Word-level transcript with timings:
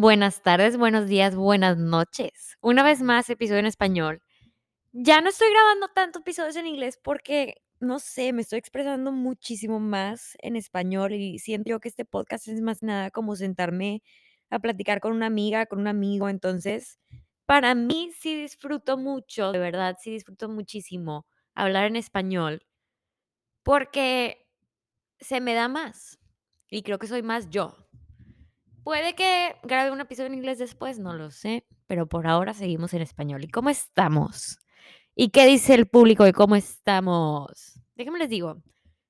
Buenas 0.00 0.40
tardes, 0.40 0.78
buenos 0.78 1.08
días, 1.08 1.36
buenas 1.36 1.76
noches. 1.76 2.56
Una 2.62 2.82
vez 2.82 3.02
más, 3.02 3.28
episodio 3.28 3.60
en 3.60 3.66
español. 3.66 4.22
Ya 4.92 5.20
no 5.20 5.28
estoy 5.28 5.50
grabando 5.50 5.88
tanto 5.88 6.20
episodios 6.20 6.56
en 6.56 6.66
inglés 6.66 6.98
porque, 7.04 7.56
no 7.80 7.98
sé, 7.98 8.32
me 8.32 8.40
estoy 8.40 8.60
expresando 8.60 9.12
muchísimo 9.12 9.78
más 9.78 10.38
en 10.40 10.56
español 10.56 11.12
y 11.12 11.38
siento 11.38 11.68
yo 11.68 11.80
que 11.80 11.90
este 11.90 12.06
podcast 12.06 12.48
es 12.48 12.62
más 12.62 12.82
nada 12.82 13.10
como 13.10 13.36
sentarme 13.36 14.02
a 14.48 14.58
platicar 14.58 15.00
con 15.00 15.12
una 15.12 15.26
amiga, 15.26 15.66
con 15.66 15.80
un 15.80 15.86
amigo. 15.86 16.30
Entonces, 16.30 16.98
para 17.44 17.74
mí 17.74 18.10
sí 18.18 18.34
disfruto 18.40 18.96
mucho, 18.96 19.52
de 19.52 19.58
verdad, 19.58 19.98
sí 20.00 20.12
disfruto 20.12 20.48
muchísimo 20.48 21.26
hablar 21.54 21.84
en 21.84 21.96
español 21.96 22.62
porque 23.62 24.46
se 25.18 25.42
me 25.42 25.52
da 25.52 25.68
más 25.68 26.18
y 26.70 26.80
creo 26.84 26.98
que 26.98 27.06
soy 27.06 27.22
más 27.22 27.50
yo. 27.50 27.76
Puede 28.84 29.14
que 29.14 29.56
grabe 29.62 29.90
un 29.90 30.00
episodio 30.00 30.28
en 30.28 30.34
inglés 30.34 30.58
después, 30.58 30.98
no 30.98 31.12
lo 31.12 31.30
sé, 31.30 31.66
pero 31.86 32.08
por 32.08 32.26
ahora 32.26 32.54
seguimos 32.54 32.94
en 32.94 33.02
español. 33.02 33.44
¿Y 33.44 33.48
cómo 33.48 33.68
estamos? 33.68 34.58
¿Y 35.14 35.30
qué 35.30 35.44
dice 35.46 35.74
el 35.74 35.86
público 35.86 36.24
de 36.24 36.32
cómo 36.32 36.56
estamos? 36.56 37.80
Déjenme 37.94 38.18
les 38.18 38.30
digo. 38.30 38.62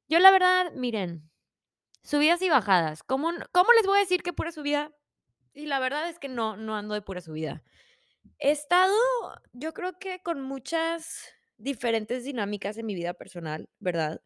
Yo 0.09 0.19
la 0.19 0.33
verdad, 0.33 0.73
miren, 0.75 1.31
subidas 2.03 2.43
y 2.43 2.49
bajadas. 2.49 3.03
¿Cómo, 3.05 3.31
cómo 3.53 3.73
les 3.75 3.87
voy 3.87 3.99
a 3.99 4.01
decir 4.01 4.23
que 4.23 4.33
pura 4.33 4.51
subida? 4.51 4.93
Y 5.55 5.67
la 5.67 5.79
verdad 5.79 6.09
es 6.09 6.19
que 6.19 6.29
no, 6.29 6.57
no 6.57 6.77
ando 6.77 6.95
de 6.95 7.03
pura 7.03 7.21
subida. 7.21 7.63
He 8.39 8.51
estado, 8.51 8.95
yo 9.53 9.73
creo 9.73 9.99
que 9.99 10.21
con 10.21 10.41
muchas 10.41 11.29
diferentes 11.59 12.25
dinámicas 12.25 12.77
en 12.77 12.87
mi 12.87 12.95
vida 12.95 13.15
personal, 13.15 13.69
¿verdad? 13.79 14.21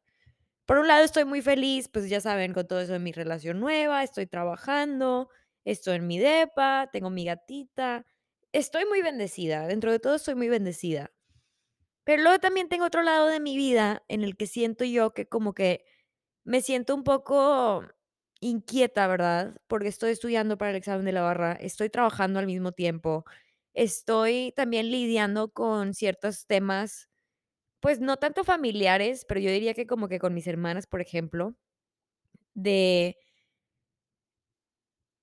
Por 0.67 0.79
un 0.79 0.89
lado 0.89 1.05
estoy 1.05 1.25
muy 1.27 1.43
feliz, 1.43 1.89
pues 1.89 2.09
ya 2.09 2.21
saben, 2.21 2.53
con 2.55 2.67
todo 2.67 2.81
eso 2.81 2.95
de 2.95 2.99
mi 2.99 3.13
relación 3.13 3.61
nueva, 3.61 4.03
estoy 4.03 4.27
trabajando, 4.27 5.29
estoy 5.65 5.97
en 5.97 6.07
mi 6.07 6.19
depa, 6.19 6.89
tengo 6.93 7.11
mi 7.11 7.25
gatita, 7.27 8.07
estoy 8.53 8.87
muy 8.87 9.03
bendecida, 9.03 9.67
dentro 9.67 9.93
de 9.93 9.99
todo 9.99 10.15
estoy 10.15 10.35
muy 10.37 10.49
bendecida. 10.49 11.13
Pero 12.05 12.23
luego 12.23 12.39
también 12.39 12.69
tengo 12.69 12.87
otro 12.87 13.03
lado 13.03 13.27
de 13.29 13.41
mi 13.41 13.57
vida 13.57 14.05
en 14.09 14.25
el 14.25 14.37
que 14.37 14.47
siento 14.47 14.85
yo 14.85 15.13
que 15.15 15.27
como 15.29 15.55
que 15.55 15.85
me 16.45 16.63
siento 16.63 16.95
un 16.95 17.05
poco 17.05 17.85
inquieta, 18.41 19.07
¿verdad? 19.09 19.57
Porque 19.69 19.89
estoy 19.89 20.13
estudiando 20.13 20.59
para 20.59 20.71
el 20.73 20.77
examen 20.79 21.05
de 21.07 21.13
la 21.13 21.23
barra, 21.23 21.53
estoy 21.55 21.91
trabajando 21.91 22.39
al 22.41 22.47
mismo 22.47 22.73
tiempo, 22.73 23.25
estoy 23.75 24.53
también 24.57 24.91
lidiando 24.91 25.53
con 25.53 25.95
ciertos 25.95 26.47
temas 26.47 27.09
pues 27.85 28.01
no 28.01 28.17
tanto 28.17 28.45
familiares, 28.45 29.27
pero 29.29 29.41
yo 29.41 29.51
diría 29.51 29.75
que 29.75 29.87
como 29.87 30.09
que 30.09 30.19
con 30.19 30.33
mis 30.33 30.47
hermanas, 30.47 30.87
por 30.87 31.03
ejemplo, 31.03 31.55
de 32.55 33.17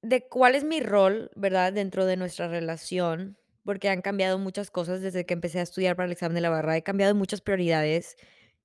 de 0.04 0.28
cuál 0.28 0.56
es 0.56 0.64
mi 0.64 0.80
rol, 0.80 1.30
¿verdad?, 1.36 1.72
dentro 1.74 2.06
de 2.08 2.18
nuestra 2.18 2.48
relación, 2.48 3.38
porque 3.64 3.88
han 3.90 4.02
cambiado 4.02 4.40
muchas 4.40 4.72
cosas 4.72 5.00
desde 5.02 5.28
que 5.28 5.34
empecé 5.36 5.60
a 5.60 5.62
estudiar 5.62 5.96
para 5.96 6.08
el 6.08 6.12
examen 6.12 6.34
de 6.36 6.42
la 6.42 6.50
barra, 6.50 6.76
he 6.76 6.82
cambiado 6.84 7.14
muchas 7.14 7.42
prioridades, 7.42 8.16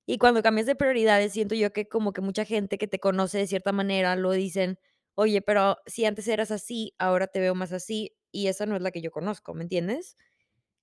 y 0.07 0.17
cuando 0.19 0.41
cambias 0.43 0.65
de 0.67 0.75
prioridades, 0.75 1.33
siento 1.33 1.53
yo 1.55 1.73
que 1.73 1.87
como 1.87 2.13
que 2.13 2.21
mucha 2.21 2.45
gente 2.45 2.77
que 2.79 2.87
te 2.87 2.99
conoce 2.99 3.37
de 3.39 3.47
cierta 3.47 3.71
manera 3.73 4.15
lo 4.15 4.31
dicen: 4.31 4.79
"Oye, 5.15 5.41
pero 5.43 5.77
si 5.87 6.05
antes 6.05 6.27
eras 6.27 6.49
así, 6.51 6.93
ahora 6.99 7.27
te 7.27 7.39
veo 7.41 7.55
más 7.55 7.73
así", 7.73 8.15
y 8.31 8.47
esa 8.47 8.65
no 8.65 8.75
es 8.77 8.81
la 8.81 8.91
que 8.91 9.01
yo 9.01 9.11
conozco, 9.11 9.53
¿me 9.53 9.63
entiendes? 9.63 10.15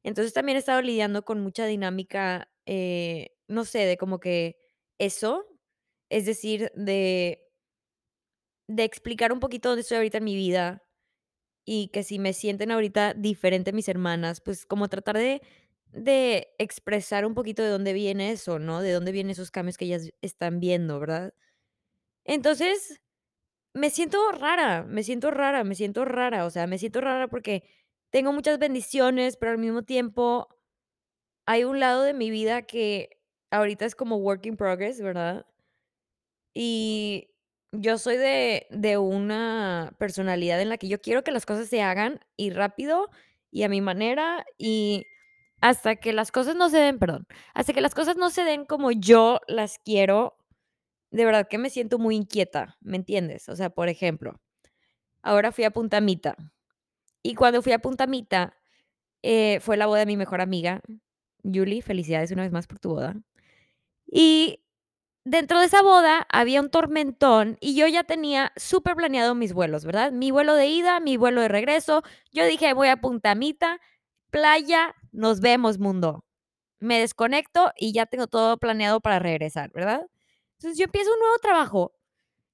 Entonces, 0.04 0.34
también 0.34 0.56
he 0.56 0.60
estado 0.60 0.82
lidiando 0.82 1.24
con 1.24 1.40
mucha 1.42 1.66
dinámica, 1.66 2.50
eh, 2.66 3.30
no 3.48 3.64
sé, 3.64 3.80
de 3.86 3.96
como 3.98 4.20
que 4.20 4.56
eso, 4.98 5.44
es 6.10 6.26
decir, 6.26 6.70
de 6.76 7.40
de 8.68 8.84
explicar 8.84 9.32
un 9.32 9.40
poquito 9.40 9.68
dónde 9.68 9.82
estoy 9.82 9.98
ahorita 9.98 10.18
en 10.18 10.24
mi 10.24 10.34
vida, 10.36 10.82
y 11.66 11.88
que 11.88 12.02
si 12.04 12.18
me 12.18 12.32
sienten 12.34 12.70
ahorita 12.72 13.14
diferente 13.14 13.72
mis 13.72 13.88
hermanas, 13.88 14.40
pues, 14.42 14.66
como 14.66 14.88
tratar 14.88 15.18
de 15.18 15.42
de 15.92 16.48
expresar 16.58 17.26
un 17.26 17.34
poquito 17.34 17.62
de 17.62 17.70
dónde 17.70 17.92
viene 17.94 18.32
eso, 18.32 18.58
¿no? 18.60 18.82
De 18.82 18.92
dónde 18.92 19.12
vienen 19.12 19.30
esos 19.32 19.50
cambios 19.50 19.78
que 19.78 19.86
ellas 19.86 20.10
están 20.22 20.60
viendo, 20.60 21.00
¿verdad? 21.00 21.34
Entonces, 22.24 23.00
me 23.74 23.90
siento 23.90 24.18
rara, 24.32 24.84
me 24.84 25.02
siento 25.04 25.30
rara, 25.32 25.64
me 25.64 25.74
siento 25.76 26.04
rara, 26.04 26.46
o 26.46 26.50
sea, 26.50 26.66
me 26.68 26.78
siento 26.78 27.00
rara 27.02 27.28
porque 27.28 27.64
tengo 28.10 28.32
muchas 28.32 28.58
bendiciones, 28.58 29.36
pero 29.38 29.52
al 29.52 29.58
mismo 29.58 29.82
tiempo 29.84 30.48
hay 31.46 31.64
un 31.64 31.80
lado 31.80 32.02
de 32.02 32.14
mi 32.14 32.30
vida 32.30 32.62
que 32.62 33.18
ahorita 33.50 33.84
es 33.86 33.94
como 33.94 34.16
work 34.16 34.46
in 34.46 34.56
progress, 34.56 35.00
¿verdad? 35.00 35.46
Y 36.56 37.28
yo 37.72 37.98
soy 37.98 38.16
de 38.16 38.66
de 38.70 38.96
una 38.98 39.92
personalidad 39.98 40.60
en 40.60 40.68
la 40.68 40.78
que 40.78 40.88
yo 40.88 41.00
quiero 41.00 41.24
que 41.24 41.32
las 41.32 41.44
cosas 41.46 41.68
se 41.68 41.82
hagan, 41.82 42.20
y 42.36 42.50
rápido, 42.50 43.10
y 43.50 43.64
a 43.64 43.68
mi 43.68 43.80
manera, 43.80 44.46
y 44.58 45.06
hasta 45.60 45.96
que 45.96 46.12
las 46.12 46.30
cosas 46.32 46.54
no 46.56 46.70
se 46.70 46.78
den 46.78 46.98
perdón, 46.98 47.26
hasta 47.54 47.72
que 47.72 47.80
las 47.80 47.94
cosas 47.94 48.16
no 48.16 48.30
se 48.30 48.44
den 48.44 48.64
como 48.66 48.92
yo 48.92 49.40
las 49.48 49.78
quiero, 49.84 50.36
de 51.12 51.24
verdad 51.26 51.48
que 51.48 51.58
me 51.58 51.70
siento 51.70 51.98
muy 51.98 52.16
inquieta, 52.16 52.76
¿me 52.82 52.96
entiendes? 52.98 53.48
O 53.48 53.56
sea, 53.56 53.70
por 53.70 53.88
ejemplo, 53.88 54.40
ahora 55.22 55.52
fui 55.52 55.64
a 55.64 55.72
Punta 55.72 56.00
Mita, 56.02 56.36
y 57.22 57.34
cuando 57.36 57.62
fui 57.62 57.72
a 57.72 57.80
Punta 57.80 58.06
Mita, 58.08 58.56
eh, 59.22 59.60
fue 59.60 59.76
la 59.78 59.86
boda 59.86 60.00
de 60.00 60.06
mi 60.06 60.16
mejor 60.18 60.40
amiga, 60.42 60.82
Yuli, 61.44 61.82
felicidades 61.82 62.30
una 62.32 62.42
vez 62.42 62.52
más 62.52 62.66
por 62.66 62.78
tu 62.78 62.90
boda. 62.90 63.14
Y 64.06 64.60
dentro 65.24 65.60
de 65.60 65.66
esa 65.66 65.82
boda 65.82 66.26
había 66.30 66.60
un 66.62 66.70
tormentón, 66.70 67.58
y 67.60 67.76
yo 67.76 67.86
ya 67.88 68.04
tenía 68.04 68.52
superplaneado 68.56 69.34
mis 69.36 69.52
vuelos, 69.54 69.84
¿verdad? 69.86 70.12
Mi 70.12 70.30
vuelo 70.32 70.54
de 70.56 70.68
ida, 70.68 71.00
mi 71.00 71.16
vuelo 71.18 71.42
de 71.42 71.48
regreso. 71.48 72.02
Yo 72.32 72.46
dije: 72.46 72.74
"Voy 72.74 72.88
a 72.88 72.98
Punta 72.98 73.34
Mita, 73.36 73.80
playa, 74.30 74.94
nos 75.12 75.40
vemos, 75.40 75.78
mundo". 75.80 76.24
Me 76.80 77.00
desconecto 77.00 77.72
y 77.78 77.92
ya 77.94 78.06
tengo 78.06 78.26
todo 78.28 78.58
planeado 78.58 79.00
para 79.00 79.18
regresar, 79.20 79.72
¿verdad? 79.72 80.02
Entonces, 80.58 80.78
yo 80.78 80.84
empiezo 80.86 81.12
un 81.14 81.20
nuevo 81.20 81.38
trabajo, 81.40 81.94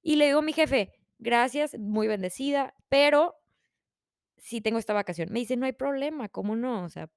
y 0.02 0.16
le 0.16 0.26
digo 0.28 0.40
a 0.40 0.42
mi 0.42 0.52
jefe: 0.54 0.92
"Gracias, 1.20 1.78
muy 1.78 2.08
bendecida, 2.08 2.74
pero 2.90 3.36
sí 4.38 4.60
tengo 4.60 4.78
esta 4.78 4.92
vacación". 4.94 5.28
Me 5.32 5.40
dice: 5.40 5.56
"No 5.56 5.66
hay 5.66 5.72
problema, 5.72 6.28
¿cómo 6.28 6.56
no? 6.56 6.84
O 6.84 6.88
sea, 6.88 7.08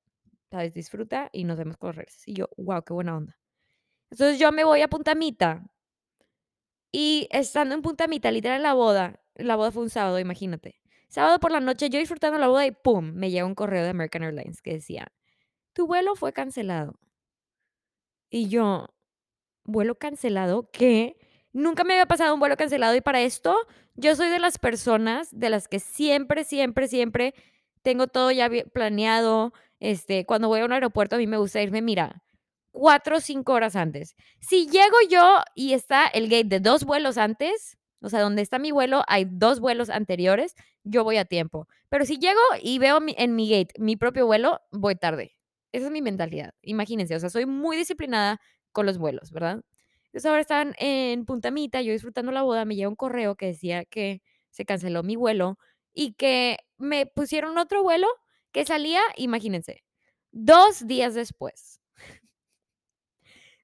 ¿sabes? 0.54 0.74
Disfruta 0.76 1.30
y 1.34 1.46
nos 1.46 1.58
vemos 1.60 1.78
cuando 1.78 1.98
regreses". 1.98 2.28
Y 2.30 2.36
yo: 2.36 2.50
"Guau, 2.58 2.84
qué 2.86 2.94
buena 2.94 3.18
onda". 3.18 3.38
Entonces, 4.12 4.40
yo 4.40 4.52
me 4.54 4.64
voy 4.66 4.82
a 4.82 4.90
Punta 4.90 5.16
Mita 5.16 5.64
y 6.96 7.28
estando 7.32 7.74
en 7.74 7.82
Punta 7.82 8.08
Mita, 8.08 8.32
literal 8.32 8.58
en 8.58 8.64
la 8.64 8.74
boda, 8.76 9.20
la 9.36 9.56
boda 9.56 9.72
fue 9.72 9.82
un 9.82 9.90
sábado, 9.90 10.20
imagínate. 10.20 10.80
Sábado 11.10 11.40
por 11.40 11.52
la 11.52 11.60
noche, 11.60 11.90
yo 11.90 11.98
disfrutando 12.00 12.38
la 12.38 12.48
boda 12.48 12.68
y 12.68 12.72
pum, 12.72 13.14
me 13.16 13.32
llega 13.32 13.46
un 13.48 13.56
correo 13.56 13.84
de 13.84 13.90
American 13.90 14.22
Airlines 14.24 14.62
que 14.62 14.74
decía: 14.74 15.08
"Tu 15.74 15.88
vuelo 15.88 16.16
fue 16.16 16.34
cancelado". 16.34 17.00
Y 18.32 18.50
yo: 18.50 18.88
"¿Vuelo 19.66 19.96
cancelado? 19.96 20.70
¿Qué?". 20.72 21.18
Nunca 21.54 21.84
me 21.86 21.94
había 21.96 22.08
pasado 22.08 22.34
un 22.36 22.40
vuelo 22.42 22.58
cancelado, 22.58 22.96
y 22.96 23.02
para 23.02 23.22
esto, 23.22 23.56
yo 23.96 24.16
soy 24.16 24.30
de 24.30 24.40
las 24.40 24.60
personas 24.60 25.30
de 25.38 25.50
las 25.52 25.68
que 25.68 25.80
siempre, 25.80 26.44
siempre, 26.46 26.88
siempre 26.88 27.36
tengo 27.84 28.08
todo 28.08 28.32
ya 28.32 28.50
planeado, 28.74 29.54
este, 29.84 30.26
cuando 30.26 30.48
voy 30.48 30.62
a 30.62 30.66
un 30.66 30.72
aeropuerto, 30.72 31.18
a 31.18 31.20
mí 31.20 31.28
me 31.28 31.36
gusta 31.36 31.62
irme, 31.62 31.82
mira, 31.82 32.24
4 32.72 33.18
o 33.18 33.20
5 33.20 33.52
horas 33.52 33.76
antes. 33.76 34.16
Si 34.40 34.66
llego 34.68 34.96
yo 35.10 35.42
y 35.56 35.74
está 35.74 36.08
el 36.08 36.30
gate 36.30 36.46
de 36.46 36.62
2 36.62 36.86
vuelos 36.86 37.18
antes, 37.18 37.78
o 38.02 38.08
sea, 38.08 38.22
donde 38.22 38.42
está 38.42 38.60
mi 38.60 38.72
vuelo, 38.72 39.04
hay 39.08 39.28
2 39.30 39.60
vuelos 39.60 39.90
anteriores, 39.90 40.56
yo 40.86 41.04
voy 41.04 41.18
a 41.18 41.26
tiempo. 41.26 41.68
Pero 41.90 42.06
si 42.06 42.18
llego 42.18 42.40
y 42.62 42.80
veo 42.80 43.00
en 43.06 43.36
mi 43.36 43.50
gate 43.50 43.74
mi 43.78 43.98
propio 43.98 44.26
vuelo, 44.26 44.62
voy 44.72 44.96
tarde. 44.96 45.36
Esa 45.74 45.88
es 45.88 45.92
mi 45.92 46.02
mentalidad. 46.02 46.54
Imagínense, 46.62 47.14
o 47.18 47.20
sea, 47.20 47.30
soy 47.30 47.46
muy 47.46 47.76
disciplinada 47.76 48.40
con 48.72 48.86
los 48.86 48.98
vuelos, 48.98 49.32
¿verdad? 49.32 49.62
Entonces, 50.06 50.26
ahora 50.26 50.40
estaban 50.40 50.76
en 50.78 51.26
Punta 51.26 51.52
Mita, 51.52 51.82
yo 51.82 51.92
disfrutando 51.92 52.32
la 52.32 52.44
boda, 52.44 52.64
me 52.64 52.78
llega 52.78 52.88
un 52.88 52.96
correo 52.96 53.36
que 53.36 53.48
decía 53.48 53.84
que 53.84 54.22
se 54.50 54.64
canceló 54.64 55.04
mi 55.04 55.18
vuelo 55.18 55.58
y 55.94 56.14
que 56.14 56.60
me 56.78 57.06
pusieron 57.06 57.58
otro 57.58 57.84
vuelo 57.84 58.08
que 58.54 58.66
salía, 58.66 59.02
imagínense, 59.18 59.84
2 60.32 60.88
días 60.88 61.16
después. 61.16 61.80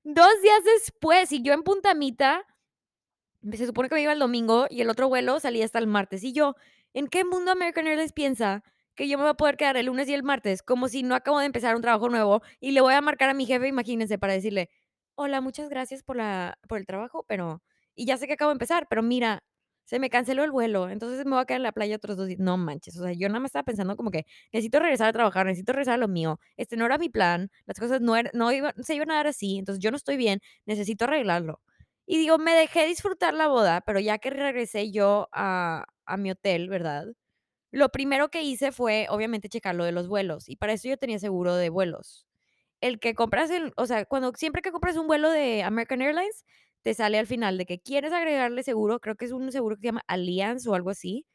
2 0.06 0.41
días 0.41 0.63
después, 0.63 1.31
y 1.31 1.41
yo 1.41 1.53
en 1.53 1.63
Punta 1.63 1.94
Mita, 1.94 2.45
se 3.53 3.65
supone 3.68 3.89
que 3.89 3.95
me 3.95 4.03
iba 4.03 4.13
el 4.13 4.19
domingo, 4.19 4.68
y 4.69 4.81
el 4.81 4.89
otro 4.89 5.09
vuelo 5.09 5.39
salía 5.39 5.65
hasta 5.65 5.80
el 5.80 5.88
martes. 5.88 6.24
Y 6.24 6.33
yo, 6.33 6.56
¿en 6.94 7.07
qué 7.07 7.25
mundo 7.25 7.51
American 7.51 7.88
Airlines 7.88 8.13
piensa 8.13 8.63
que 8.95 9.07
yo 9.09 9.18
me 9.18 9.24
voy 9.25 9.31
a 9.31 9.36
poder 9.36 9.57
quedar 9.57 9.77
el 9.77 9.88
lunes 9.88 10.09
y 10.09 10.15
el 10.15 10.24
martes? 10.24 10.63
Como 10.63 10.89
si 10.89 11.03
no 11.03 11.15
acabo 11.15 11.39
de 11.39 11.47
empezar 11.47 11.75
un 11.75 11.81
trabajo 11.83 12.09
nuevo, 12.09 12.41
y 12.59 12.71
le 12.71 12.81
voy 12.81 12.94
a 12.95 13.01
marcar 13.01 13.30
a 13.30 13.33
mi 13.36 13.45
jefe, 13.47 13.68
imagínense, 13.68 14.19
para 14.19 14.33
decirle: 14.33 14.69
"Hola, 15.15 15.41
muchas 15.41 15.69
gracias 15.69 16.03
por 16.03 16.18
la 16.18 16.57
por 16.69 16.80
el 16.80 16.86
trabajo, 16.88 17.25
pero 17.27 17.63
y 17.95 18.06
ya 18.06 18.18
sé 18.18 18.27
que 18.27 18.33
acabo 18.33 18.51
de 18.51 18.56
empezar, 18.56 18.88
pero 18.89 19.03
mira, 19.03 19.44
se 19.89 20.00
me 20.00 20.09
canceló 20.12 20.44
el 20.44 20.51
vuelo, 20.51 20.88
entonces 20.89 21.25
me 21.25 21.31
voy 21.31 21.41
a 21.41 21.45
quedar 21.45 21.57
en 21.59 21.63
la 21.63 21.71
playa 21.71 21.95
otros 21.95 22.15
2 22.18 22.27
días". 22.27 22.39
No 22.39 22.57
manches, 22.57 22.95
o 23.00 23.03
sea, 23.03 23.13
yo 23.13 23.27
nada 23.30 23.39
más 23.39 23.50
estaba 23.50 23.63
pensando 23.63 23.95
como 23.97 24.12
que 24.12 24.25
necesito 24.53 24.80
regresar 24.80 25.07
a 25.09 25.13
trabajar, 25.13 25.45
necesito 25.47 25.74
regresar 25.74 25.95
a 25.95 25.97
lo 25.97 26.07
mío. 26.07 26.39
Este 26.57 26.77
no 26.77 26.86
era 26.86 26.97
mi 27.00 27.09
plan, 27.09 27.50
las 27.65 27.80
cosas 27.80 28.01
no 28.01 28.15
era 28.15 28.30
no 28.33 28.50
se 28.83 28.95
iban 28.95 29.12
a 29.12 29.15
dar 29.15 29.27
así, 29.27 29.57
entonces 29.57 29.81
yo 29.83 29.91
no 29.91 29.97
estoy 29.97 30.18
bien, 30.18 30.41
necesito 30.65 31.06
arreglarlo. 31.06 31.62
Y 32.06 32.18
digo, 32.18 32.38
me 32.39 32.53
dejé 32.53 32.86
disfrutar 32.88 33.33
la 33.33 33.47
boda, 33.47 33.81
pero 33.81 34.00
ya 34.00 34.18
que 34.19 34.30
regresé 34.31 34.91
yo 34.91 35.27
a 35.33 35.86
a 36.06 36.18
mi 36.18 36.31
hotel, 36.31 36.69
¿verdad? 36.69 37.06
Lo 37.71 37.89
primero 37.89 38.30
que 38.30 38.44
hice 38.44 38.71
fue, 38.71 39.07
obviamente, 39.09 39.50
checar 39.50 39.75
lo 39.75 39.86
de 39.86 39.91
los 39.91 40.07
vuelos, 40.07 40.50
y 40.50 40.56
para 40.57 40.74
eso 40.74 40.88
yo 40.89 40.97
tenía 40.97 41.19
seguro 41.19 41.56
de 41.56 41.69
vuelos. 41.69 42.25
El 42.81 43.00
que 43.00 43.15
compras 43.15 43.51
en 43.51 43.74
o 43.77 43.86
sea, 43.88 44.06
cuando 44.06 44.33
siempre 44.36 44.62
que 44.63 44.71
compras 44.71 44.97
un 44.97 45.07
vuelo 45.07 45.30
de 45.31 45.63
American 45.63 46.01
Airlines, 46.03 46.45
te 46.84 46.94
sale 46.94 47.20
al 47.20 47.28
final 47.28 47.58
de 47.58 47.66
que 47.66 47.80
quieres 47.81 48.14
agregarle 48.14 48.64
seguro, 48.64 49.00
creo 49.00 49.16
que 49.16 49.26
es 49.26 49.31
un 49.31 49.52
seguro 49.52 49.76
que 49.78 49.81
se 49.81 49.88
llama 49.88 50.04
Allianz 50.08 50.68
o 50.68 50.76
algo 50.76 50.90
así. 50.92 51.26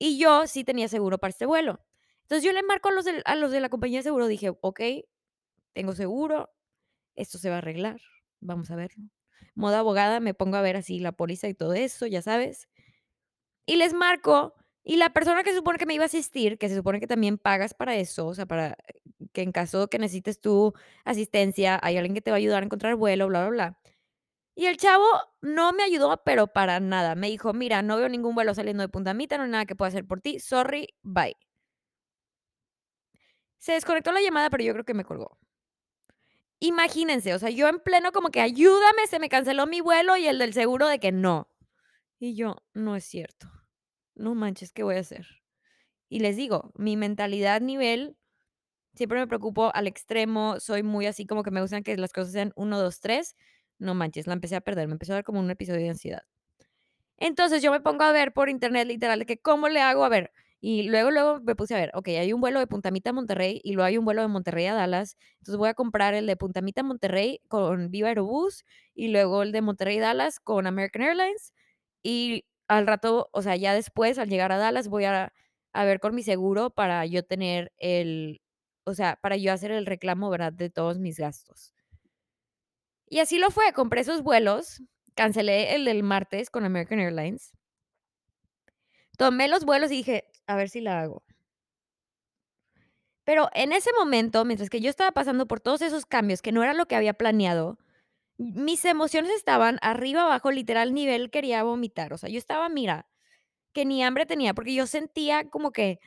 Y 0.00 0.18
yo 0.18 0.46
sí 0.46 0.64
tenía 0.64 0.88
seguro 0.88 1.18
para 1.18 1.30
este 1.30 1.46
vuelo. 1.46 1.80
Entonces, 2.22 2.44
yo 2.44 2.52
le 2.52 2.62
marco 2.62 2.88
a 2.88 2.92
los 2.92 3.04
del 3.04 3.22
a 3.24 3.34
los 3.34 3.50
de 3.50 3.60
la 3.60 3.68
compañía 3.68 3.98
de 4.00 4.02
seguro, 4.04 4.26
dije: 4.26 4.52
"Okey, 4.60 5.06
tengo 5.74 5.94
seguro, 5.94 6.50
esto 7.16 7.38
se 7.38 7.50
va 7.50 7.56
a 7.56 7.58
arreglar, 7.60 8.00
vamos 8.40 8.70
a 8.72 8.76
verlo". 8.76 9.04
Modo 9.56 9.76
abogada, 9.76 10.20
me 10.20 10.34
pongo 10.34 10.56
a 10.58 10.62
ver 10.62 10.76
así 10.76 11.00
la 11.00 11.12
póliza 11.12 11.48
y 11.48 11.54
todo 11.54 11.74
eso, 11.74 12.06
ya 12.06 12.22
sabes. 12.22 12.68
Y 13.66 13.76
les 13.76 13.92
marco, 13.94 14.54
y 14.82 14.96
la 14.96 15.10
persona 15.12 15.42
que 15.44 15.50
se 15.50 15.56
supone 15.56 15.78
que 15.78 15.86
me 15.86 15.94
iba 15.94 16.04
a 16.04 16.06
asistir, 16.06 16.58
que 16.58 16.68
se 16.68 16.76
supone 16.76 17.00
que 17.00 17.06
también 17.06 17.36
pagas 17.38 17.74
para 17.74 17.96
eso, 17.96 18.26
o 18.26 18.34
sea, 18.34 18.46
para 18.46 18.76
que 19.32 19.42
en 19.42 19.52
caso 19.52 19.88
que 19.88 19.98
necesites 19.98 20.40
tú 20.40 20.72
asistencia, 21.04 21.78
hay 21.82 21.96
alguien 21.98 22.14
que 22.14 22.22
te 22.22 22.30
va 22.30 22.36
a 22.36 22.38
ayudar 22.38 22.62
a 22.62 22.66
encontrar 22.66 22.94
vuelo, 22.96 23.28
bla, 23.28 23.40
bla, 23.48 23.50
bla. 23.50 23.78
Y 24.60 24.66
el 24.66 24.76
chavo 24.76 25.04
no 25.40 25.72
me 25.72 25.84
ayudó, 25.84 26.20
pero 26.24 26.48
para 26.48 26.80
nada. 26.80 27.14
Me 27.14 27.28
dijo: 27.28 27.52
"Mira, 27.52 27.80
no 27.80 27.96
veo 27.96 28.08
ningún 28.08 28.34
vuelo 28.34 28.54
saliendo 28.56 28.82
de 28.82 28.88
Punta 28.88 29.14
Mita, 29.14 29.38
no 29.38 29.44
hay 29.44 29.50
nada 29.50 29.66
que 29.66 29.76
pueda 29.76 29.90
hacer 29.90 30.04
por 30.04 30.20
ti. 30.20 30.40
Sorry, 30.40 30.88
bye". 31.04 31.36
Se 33.62 33.72
desconectó 33.72 34.12
la 34.12 34.20
llamada, 34.20 34.50
pero 34.50 34.64
yo 34.64 34.72
creo 34.72 34.84
que 34.84 34.94
me 34.94 35.04
colgó. 35.04 35.38
Imagínense, 36.60 37.34
o 37.34 37.38
sea, 37.38 37.50
yo 37.50 37.68
en 37.68 37.78
pleno 37.80 38.10
como 38.12 38.30
que: 38.30 38.40
"Ayúdame, 38.40 39.06
se 39.08 39.20
me 39.20 39.28
canceló 39.28 39.66
mi 39.66 39.80
vuelo", 39.80 40.16
y 40.16 40.26
el 40.26 40.38
del 40.38 40.52
seguro 40.54 40.88
de 40.88 40.98
que: 40.98 41.12
"No". 41.12 41.48
Y 42.20 42.36
yo: 42.36 42.56
"No 42.74 42.96
es 42.96 43.04
cierto. 43.04 43.50
No 44.16 44.34
manches, 44.34 44.72
¿qué 44.72 44.82
voy 44.84 44.96
a 44.96 45.00
hacer?". 45.00 45.26
Y 46.10 46.20
les 46.20 46.36
digo, 46.36 46.72
mi 46.76 46.96
mentalidad 46.96 47.60
nivel, 47.62 48.16
siempre 48.94 49.20
me 49.20 49.26
preocupo 49.28 49.72
al 49.74 49.86
extremo, 49.88 50.60
soy 50.60 50.82
muy 50.84 51.06
así 51.06 51.26
como 51.26 51.42
que 51.44 51.50
me 51.52 51.62
gustan 51.62 51.82
que 51.84 51.96
las 51.98 52.12
cosas 52.12 52.32
sean 52.32 52.52
uno, 52.56 52.78
2, 52.80 53.00
3. 53.00 53.36
No 53.80 53.94
manches, 53.94 54.26
la 54.26 54.32
empecé 54.34 54.56
a 54.56 54.60
perder, 54.60 54.88
me 54.88 54.94
empezó 54.94 55.12
a 55.12 55.16
dar 55.16 55.24
como 55.24 55.38
un 55.40 55.50
episodio 55.50 55.80
de 55.82 55.90
ansiedad. 55.90 56.22
Entonces, 57.18 57.62
yo 57.62 57.72
me 57.72 57.80
pongo 57.80 58.04
a 58.04 58.12
ver 58.12 58.32
por 58.32 58.48
internet, 58.50 58.86
literal, 58.88 59.26
que, 59.26 59.38
¿cómo 59.38 59.68
le 59.68 59.80
hago? 59.80 60.04
A 60.04 60.08
ver, 60.10 60.32
y 60.60 60.84
luego, 60.84 61.10
luego 61.12 61.40
me 61.40 61.56
puse 61.56 61.74
a 61.74 61.78
ver, 61.78 61.90
okey, 61.94 62.16
hay 62.16 62.32
un 62.32 62.40
vuelo 62.40 62.60
de 62.60 62.66
Punta 62.68 62.90
Mita 62.92 63.10
a 63.10 63.12
Monterrey, 63.14 63.60
y 63.64 63.72
luego 63.74 63.86
hay 63.86 63.98
un 63.98 64.04
vuelo 64.06 64.22
de 64.22 64.28
Monterrey 64.28 64.66
a 64.66 64.74
Dallas. 64.74 65.16
Entonces, 65.38 65.56
voy 65.58 65.68
a 65.70 65.74
comprar 65.74 66.14
el 66.14 66.26
de 66.26 66.36
Punta 66.36 66.62
Mita 66.62 66.82
a 66.82 66.84
Monterrey 66.84 67.40
con 67.48 67.90
Viva 67.90 68.08
Aerobús, 68.08 68.64
y 68.94 69.08
luego 69.08 69.42
el 69.42 69.52
de 69.52 69.62
Monterrey 69.62 69.98
a 69.98 70.02
Dallas 70.02 70.40
con 70.40 70.66
American 70.66 71.02
Airlines. 71.02 71.54
Y 72.02 72.46
al 72.68 72.86
rato, 72.86 73.30
o 73.32 73.42
sea, 73.42 73.56
ya 73.56 73.74
después, 73.74 74.18
al 74.18 74.28
llegar 74.30 74.52
a 74.52 74.58
Dallas, 74.58 74.88
voy 74.88 75.04
a 75.06 75.32
a 75.74 75.84
ver 75.84 76.00
con 76.00 76.14
mi 76.14 76.22
seguro 76.24 76.70
para 76.70 77.06
yo 77.06 77.22
tener 77.24 77.72
el 77.78 78.40
o 78.84 78.94
sea, 78.94 79.18
para 79.22 79.36
yo 79.38 79.52
hacer 79.52 79.70
el 79.72 79.86
reclamo, 79.86 80.30
¿verdad?, 80.30 80.52
de 80.52 80.70
todos 80.70 80.98
mis 80.98 81.18
gastos. 81.18 81.70
Y 83.10 83.20
así 83.20 83.38
lo 83.38 83.50
fue, 83.50 83.72
compré 83.72 84.02
esos 84.02 84.22
vuelos, 84.22 84.82
cancelé 85.14 85.74
el 85.74 85.84
del 85.84 86.02
martes 86.02 86.50
con 86.50 86.64
American 86.64 87.00
Airlines. 87.00 87.52
Tomé 89.18 89.48
los 89.48 89.66
vuelos 89.66 89.90
y 89.92 89.96
dije: 89.96 90.24
"A 90.46 90.56
ver 90.56 90.70
si 90.70 90.80
la 90.80 91.00
hago". 91.02 91.22
Pero 93.24 93.48
en 93.54 93.72
ese 93.72 93.90
momento, 93.98 94.44
mientras 94.44 94.70
que 94.70 94.80
yo 94.80 94.90
estaba 94.90 95.12
pasando 95.12 95.46
por 95.46 95.60
todos 95.60 95.82
esos 95.82 96.06
cambios, 96.06 96.42
que 96.42 96.52
no 96.52 96.62
era 96.62 96.74
lo 96.74 96.86
que 96.86 96.96
había 96.96 97.14
planeado, 97.14 97.78
mis 98.38 98.84
emociones 98.86 99.32
estaban 99.32 99.78
arriba, 99.82 100.24
abajo, 100.24 100.50
literal, 100.52 100.94
nivel 100.94 101.30
quería 101.30 101.62
vomitar. 101.64 102.12
O 102.14 102.18
sea, 102.18 102.30
yo 102.30 102.38
estaba, 102.38 102.68
mira, 102.68 103.08
que 103.74 103.84
ni 103.86 104.04
hambre 104.04 104.26
tenía, 104.26 104.54
porque 104.54 104.74
yo 104.74 104.86
sentía 104.86 105.50
como 105.50 105.72
que 105.72 106.00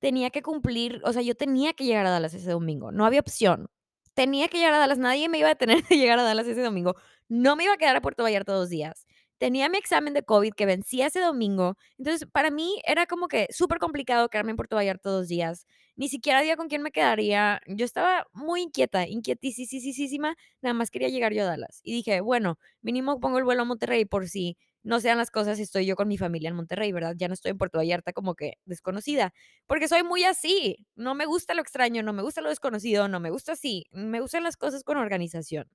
tenía 0.00 0.30
que 0.30 0.42
cumplir, 0.42 1.00
o 1.04 1.12
sea, 1.12 1.22
yo 1.22 1.36
tenía 1.36 1.74
que 1.74 1.84
llegar 1.84 2.06
a 2.06 2.10
Dallas 2.10 2.34
ese 2.34 2.50
domingo, 2.50 2.92
no 2.92 3.06
había 3.06 3.20
opción. 3.20 3.68
Tenía 4.16 4.48
que 4.48 4.56
llegar 4.56 4.72
a 4.72 4.78
Dallas, 4.78 4.96
nadie 4.98 5.28
me 5.28 5.38
iba 5.38 5.48
a 5.48 5.50
detener 5.54 5.82
de 5.88 5.96
llegar 5.98 6.18
a 6.18 6.22
Dallas 6.22 6.46
ese 6.46 6.62
domingo. 6.62 6.94
No 7.28 7.54
me 7.54 7.64
iba 7.64 7.74
a 7.74 7.76
quedar 7.76 7.96
a 7.96 8.00
Puerto 8.00 8.22
Vallarta 8.22 8.52
2 8.52 8.70
días. 8.70 9.06
Tenía 9.38 9.68
mi 9.68 9.76
examen 9.76 10.14
de 10.14 10.22
COVID 10.22 10.54
que 10.54 10.64
vencía 10.64 11.08
ese 11.08 11.20
domingo. 11.20 11.76
Entonces, 11.98 12.26
para 12.32 12.50
mí 12.50 12.80
era 12.86 13.04
como 13.06 13.28
que 13.28 13.46
súper 13.50 13.78
complicado 13.78 14.30
quedarme 14.30 14.52
en 14.52 14.56
Puerto 14.56 14.76
Vallarta 14.76 15.10
2 15.10 15.28
días. 15.28 15.66
Ni 15.96 16.08
siquiera 16.08 16.38
había 16.38 16.56
con 16.56 16.68
quién 16.68 16.80
me 16.82 16.92
quedaría. 16.92 17.60
Yo 17.66 17.84
estaba 17.84 18.26
muy 18.32 18.62
inquieta, 18.62 19.06
inquietisisisísima, 19.06 20.36
nada 20.62 20.72
más 20.74 20.90
quería 20.90 21.08
llegar 21.10 21.34
yo 21.34 21.42
a 21.42 21.46
Dallas. 21.46 21.80
Y 21.84 21.92
dije: 21.92 22.20
"Bueno, 22.22 22.58
mínimo 22.80 23.20
pongo 23.20 23.36
el 23.38 23.44
vuelo 23.44 23.62
a 23.62 23.64
Monterrey 23.66 24.06
por 24.06 24.28
si 24.28 24.56
no 24.86 25.00
se 25.00 25.08
dan 25.08 25.18
las 25.18 25.30
cosas, 25.30 25.58
estoy 25.58 25.86
yo 25.86 25.96
con 25.96 26.08
mi 26.08 26.18
familia 26.18 26.48
en 26.50 26.56
Monterrey, 26.56 26.92
¿verdad? 26.92 27.14
Ya 27.18 27.28
no 27.28 27.34
estoy 27.34 27.50
en 27.52 27.58
Puerto 27.58 27.78
Vallarta 27.78 28.12
como 28.12 28.34
que 28.34 28.54
desconocida". 28.66 29.32
Porque 29.66 29.88
soy 29.88 30.02
muy 30.04 30.24
así, 30.24 30.86
no 30.96 31.14
me 31.14 31.26
gusta 31.26 31.54
lo 31.54 31.62
extraño, 31.62 32.02
no 32.02 32.12
me 32.12 32.22
gusta 32.22 32.40
lo 32.42 32.48
desconocido, 32.50 33.08
no 33.08 33.20
me 33.20 33.30
gusta 33.30 33.52
así, 33.52 33.86
me 33.92 34.20
gustan 34.20 34.44
las 34.44 34.56
cosas 34.56 34.84
con 34.84 34.98
organización. 34.98 35.68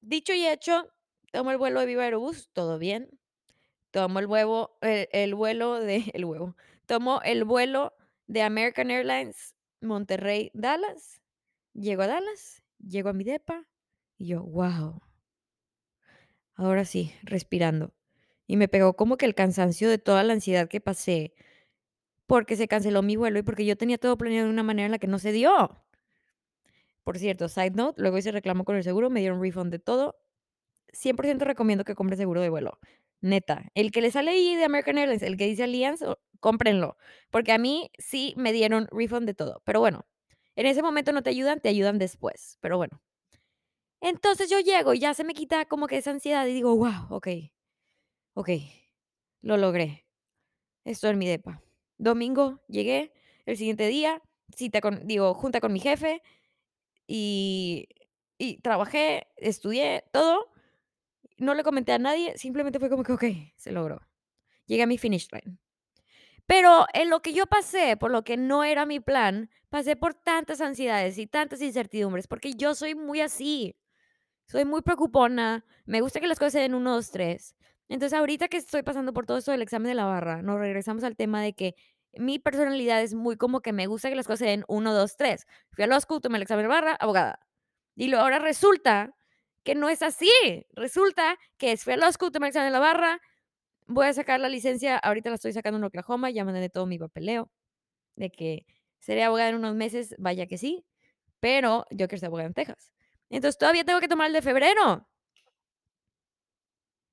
Dicho 0.00 0.32
y 0.32 0.46
hecho, 0.46 0.88
tomo 1.32 1.50
el 1.50 1.58
vuelo 1.58 1.80
de 1.80 1.86
Viva 1.86 2.04
Aerobús, 2.04 2.50
todo 2.52 2.78
bien. 2.78 3.08
Tomo 3.92 4.20
el 4.20 4.26
huevo 4.26 4.78
eh, 4.82 5.08
el 5.12 5.34
vuelo 5.34 5.80
de 5.80 6.04
el 6.14 6.24
huevo, 6.26 6.56
tomo 6.86 7.22
el 7.24 7.44
vuelo 7.44 7.94
de 8.26 8.42
American 8.42 8.90
Airlines 8.90 9.54
Monterrey, 9.82 10.50
Dallas. 10.54 11.22
Llego 11.74 12.02
a 12.04 12.08
Dallas, 12.08 12.64
llego 12.80 13.10
a 13.10 13.14
mi 13.14 13.24
depa, 13.24 13.68
y 14.18 14.28
yo: 14.28 14.42
"Guau". 14.42 15.02
Ahora 16.56 16.84
sí, 16.84 17.12
respirando. 17.22 17.92
Y 18.46 18.56
me 18.56 18.68
pegó 18.68 18.94
como 18.96 19.16
que 19.16 19.26
el 19.26 19.34
cansancio 19.34 19.88
de 19.90 19.98
toda 19.98 20.22
la 20.24 20.32
ansiedad 20.32 20.68
que 20.68 20.80
pasé, 20.80 21.34
porque 22.26 22.56
se 22.56 22.68
canceló 22.68 23.02
mi 23.02 23.16
vuelo 23.16 23.38
y 23.40 23.42
porque 23.42 23.66
yo 23.66 23.76
tenía 23.76 23.98
todo 23.98 24.18
planeado 24.18 24.46
de 24.48 24.52
una 24.54 24.62
manera 24.64 24.86
en 24.86 24.92
la 24.92 24.98
que 24.98 25.08
no 25.08 25.18
se 25.18 25.32
dio. 25.32 25.52
Por 27.04 27.18
cierto, 27.18 27.48
side 27.48 27.70
note, 27.70 28.00
luego 28.00 28.18
hice 28.18 28.32
reclamo 28.32 28.64
con 28.64 28.76
el 28.76 28.82
seguro, 28.84 29.10
me 29.10 29.20
dieron 29.20 29.40
refund 29.40 29.70
de 29.70 29.78
todo. 29.78 30.16
100% 30.92 31.44
recomiendo 31.44 31.84
que 31.84 31.94
compren 31.94 32.18
seguro 32.18 32.40
de 32.40 32.50
vuelo, 32.50 32.78
neta. 33.20 33.70
El 33.74 33.92
que 33.92 34.00
le 34.02 34.10
sale 34.10 34.32
ahí 34.32 34.56
de 34.56 34.64
American 34.64 34.98
Airlines, 34.98 35.22
el 35.22 35.36
que 35.36 35.46
dice 35.46 35.64
Allianz, 35.64 36.00
cómprenlo, 36.40 36.96
porque 37.30 37.52
a 37.52 37.58
mí 37.58 37.90
sí 37.98 38.34
me 38.36 38.52
dieron 38.52 38.88
refund 38.90 39.26
de 39.26 39.34
todo. 39.34 39.62
Pero 39.64 39.80
bueno, 39.80 40.06
en 40.56 40.66
ese 40.66 40.82
momento 40.82 41.12
no 41.12 41.22
te 41.22 41.30
ayudan, 41.30 41.60
te 41.60 41.68
ayudan 41.70 41.98
después, 41.98 42.58
pero 42.60 42.78
bueno. 42.78 43.00
Entonces 44.02 44.50
yo 44.50 44.60
llego 44.60 44.94
y 44.94 44.98
ya 45.00 45.14
se 45.14 45.24
me 45.24 45.34
quita 45.34 45.64
como 45.64 45.86
que 45.86 45.96
esa 45.98 46.10
ansiedad 46.10 46.46
y 46.46 46.52
digo: 46.52 46.74
"Guau, 46.74 47.06
okey, 47.10 47.52
okey, 48.34 48.70
lo 49.42 49.56
logré, 49.56 50.06
estoy 50.84 51.10
en 51.12 51.18
mi 51.18 51.28
depa". 51.28 51.62
Domingo 51.98 52.62
llegué, 52.68 53.12
el 53.46 53.56
siguiente 53.58 53.88
día, 53.88 54.22
cita 54.56 54.80
con 54.82 55.06
digo, 55.06 55.34
junta 55.34 55.60
con 55.60 55.72
mi 55.72 55.80
jefe, 55.80 56.22
y 57.08 57.88
y 58.38 58.58
trabajé, 58.62 59.28
estudié, 59.38 60.04
todo. 60.12 60.50
No 61.38 61.54
le 61.54 61.64
comenté 61.64 61.92
a 61.92 61.98
nadie, 62.00 62.38
simplemente 62.38 62.80
fue 62.80 62.90
como 62.90 63.04
que: 63.04 63.12
"Okey, 63.14 63.54
se 63.56 63.72
logró". 63.72 64.00
Llegué 64.66 64.84
a 64.84 64.86
mi 64.88 64.98
finish 64.98 65.28
line. 65.32 65.58
Pero 66.46 66.86
en 66.94 67.10
lo 67.10 67.22
que 67.22 67.32
yo 67.34 67.46
pasé, 67.46 67.96
por 67.98 68.10
lo 68.12 68.24
que 68.24 68.36
no 68.38 68.64
era 68.64 68.86
mi 68.86 69.00
plan, 69.00 69.50
pasé 69.70 69.96
por 69.96 70.14
tantas 70.14 70.60
ansiedades 70.62 71.18
y 71.18 71.26
tantas 71.28 71.62
incertidumbres, 71.62 72.28
porque 72.28 72.54
yo 72.54 72.74
soy 72.76 72.94
muy 72.96 73.20
así. 73.22 73.76
Soy 74.48 74.64
muy 74.64 74.82
preocupona, 74.82 75.64
me 75.86 76.00
gusta 76.00 76.20
que 76.20 76.28
las 76.28 76.38
cosas 76.38 76.52
se 76.52 76.60
den 76.60 76.74
1, 76.74 76.94
2, 76.94 77.10
3. 77.10 77.56
Entonces, 77.88 78.16
ahorita 78.16 78.48
que 78.48 78.56
estoy 78.56 78.82
pasando 78.82 79.12
por 79.12 79.26
todo 79.26 79.38
esto 79.38 79.50
del 79.50 79.62
examen 79.62 79.88
de 79.88 79.94
la 79.94 80.04
barra, 80.04 80.40
nos 80.42 80.58
regresamos 80.58 81.02
al 81.02 81.16
tema 81.16 81.42
de 81.42 81.54
que 81.54 81.74
mi 82.14 82.38
personalidad 82.38 83.02
es 83.02 83.14
muy 83.14 83.36
como 83.36 83.60
que 83.60 83.72
me 83.72 83.86
gusta 83.88 84.08
que 84.08 84.14
las 84.16 84.26
cosas 84.26 84.40
se 84.40 84.46
den 84.46 84.64
1, 84.68 84.94
2, 84.94 85.16
3. 85.16 85.46
Fui 85.72 85.84
a 85.84 85.86
law 85.88 86.00
school, 86.00 86.20
tomé 86.20 86.36
el 86.38 86.42
examen 86.42 86.64
de 86.64 86.68
barra, 86.68 86.94
abogada. 86.94 87.40
Y 87.96 88.08
luego 88.08 88.22
ahora 88.24 88.38
resulta 88.38 89.14
que 89.64 89.74
no 89.74 89.88
es 89.88 90.02
así. 90.02 90.30
Resulta 90.74 91.38
que 91.58 91.72
es 91.72 91.82
fui 91.84 91.94
a 91.94 91.96
law 91.96 92.12
school, 92.12 92.30
tomé 92.30 92.46
el 92.46 92.50
examen 92.50 92.68
de 92.68 92.72
la 92.72 92.80
barra, 92.80 93.20
voy 93.86 94.06
a 94.06 94.12
sacar 94.14 94.40
la 94.40 94.48
licencia, 94.48 94.96
ahorita 94.98 95.30
la 95.30 95.36
estoy 95.36 95.52
sacando 95.52 95.78
en 95.78 95.84
Oklahoma, 95.84 96.30
ya 96.30 96.44
mandé 96.44 96.68
todo 96.70 96.86
mi 96.86 96.98
papeleo, 96.98 97.50
de 98.16 98.30
que 98.30 98.66
seré 99.00 99.24
abogada 99.24 99.50
en 99.50 99.56
unos 99.56 99.74
meses, 99.76 100.14
vaya 100.18 100.46
que 100.46 100.58
sí, 100.58 100.84
pero 101.40 101.86
yo 101.90 102.08
quiero 102.08 102.20
ser 102.20 102.28
abogada 102.28 102.48
en 102.48 102.54
Texas. 102.54 102.92
Entonces, 103.30 103.58
todavía 103.58 103.84
tengo 103.84 104.00
que 104.00 104.08
tomar 104.08 104.28
el 104.28 104.32
de 104.32 104.42
febrero. 104.42 105.06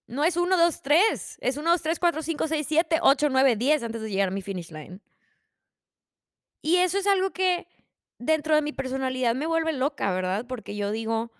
No 0.07 0.23
es 0.23 0.37
1, 0.37 0.57
2, 0.57 0.81
3, 0.81 1.37
es 1.41 1.57
1, 1.57 1.71
2, 1.71 1.81
3, 1.81 1.99
4, 1.99 2.21
5, 2.21 2.47
6, 2.47 2.67
7, 2.67 2.99
8, 3.01 3.29
9, 3.29 3.55
10 3.55 3.83
antes 3.83 4.01
de 4.01 4.09
llegar 4.09 4.27
a 4.27 4.31
mi 4.31 4.41
finish 4.41 4.71
line. 4.71 4.99
Y 6.61 6.77
eso 6.77 6.97
es 6.97 7.07
algo 7.07 7.31
que 7.31 7.67
dentro 8.19 8.55
de 8.55 8.61
mi 8.61 8.73
personalidad 8.73 9.35
me 9.35 9.47
vuelve 9.47 9.73
loca, 9.73 10.11
¿verdad? 10.13 10.45
Porque 10.47 10.75
yo 10.75 10.91
digo, 10.91 11.31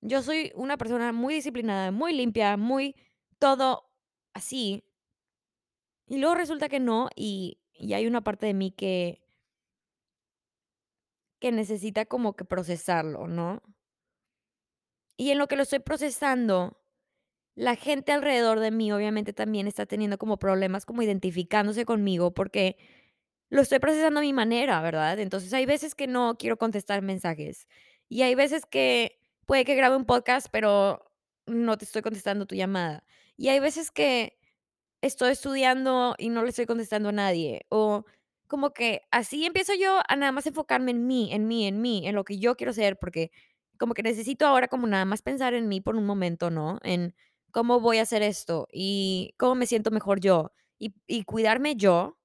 yo 0.00 0.22
soy 0.22 0.52
una 0.54 0.76
persona 0.76 1.12
muy 1.12 1.34
disciplinada, 1.34 1.90
muy 1.92 2.12
limpia, 2.14 2.56
muy 2.56 2.96
todo 3.38 3.90
así. 4.34 4.84
Y 6.08 6.18
luego 6.18 6.34
resulta 6.34 6.68
que 6.68 6.80
no, 6.80 7.08
y 7.14 7.60
y 7.80 7.94
hay 7.94 8.06
una 8.06 8.20
parte 8.20 8.46
de 8.46 8.54
mí 8.54 8.70
que 8.72 9.20
que 11.40 11.50
necesita 11.52 12.04
como 12.04 12.34
que 12.36 12.44
procesarlo, 12.44 13.26
¿no? 13.26 13.62
Y 15.20 15.32
en 15.32 15.38
lo 15.38 15.48
que 15.48 15.56
lo 15.56 15.64
estoy 15.64 15.80
procesando, 15.80 16.80
la 17.54 17.76
gente 17.76 18.10
alrededor 18.10 18.58
de 18.58 18.70
mí, 18.70 18.90
obviamente, 18.90 19.34
también 19.34 19.66
está 19.66 19.84
teniendo 19.84 20.16
como 20.16 20.38
problemas 20.38 20.86
como 20.86 21.02
identificándose 21.02 21.84
conmigo, 21.84 22.32
porque 22.32 22.78
lo 23.50 23.60
estoy 23.60 23.80
procesando 23.80 24.20
a 24.20 24.22
mi 24.22 24.32
manera, 24.32 24.80
¿verdad? 24.80 25.18
Entonces, 25.18 25.52
hay 25.52 25.66
veces 25.66 25.94
que 25.94 26.06
no 26.06 26.38
quiero 26.38 26.56
contestar 26.56 27.02
mensajes, 27.02 27.68
y 28.08 28.22
hay 28.22 28.34
veces 28.34 28.64
que 28.64 29.18
puede 29.44 29.66
que 29.66 29.74
grabe 29.74 29.94
un 29.94 30.06
podcast, 30.06 30.46
pero 30.50 31.12
no 31.44 31.76
te 31.76 31.84
estoy 31.84 32.00
contestando 32.00 32.46
tu 32.46 32.54
llamada. 32.54 33.04
Y 33.36 33.50
hay 33.50 33.60
veces 33.60 33.90
que 33.90 34.38
estoy 35.02 35.32
estudiando 35.32 36.14
y 36.16 36.30
no 36.30 36.42
le 36.44 36.48
estoy 36.48 36.64
contestando 36.64 37.10
a 37.10 37.12
nadie, 37.12 37.66
o 37.68 38.06
como 38.46 38.72
que 38.72 39.02
así 39.10 39.44
empiezo 39.44 39.74
yo 39.74 40.00
a 40.08 40.16
nada 40.16 40.32
más 40.32 40.46
enfocarme 40.46 40.92
en 40.92 41.06
mí, 41.06 41.30
en 41.30 41.46
mí, 41.46 41.66
en 41.66 41.82
mí, 41.82 42.08
en 42.08 42.14
lo 42.14 42.24
que 42.24 42.38
yo 42.38 42.56
quiero 42.56 42.72
ser, 42.72 42.98
porque 42.98 43.30
como 43.80 43.94
que 43.94 44.04
necesito 44.04 44.46
ahora 44.46 44.68
como 44.68 44.88
nada 44.88 45.06
más 45.06 45.22
pensar 45.22 45.54
en 45.54 45.68
mí 45.68 45.82
por 45.82 45.96
un 45.96 46.06
momento, 46.06 46.50
¿no? 46.50 46.80
En 46.84 47.16
cómo 47.52 47.80
voy 47.80 47.98
a 47.98 48.04
hacer 48.04 48.22
esto 48.22 48.68
y 48.72 49.34
cómo 49.38 49.56
me 49.56 49.66
siento 49.66 49.90
mejor 49.92 50.20
yo 50.20 50.52
y, 50.78 50.94
y 51.08 51.24
cuidarme 51.24 51.76
yo. 51.76 52.18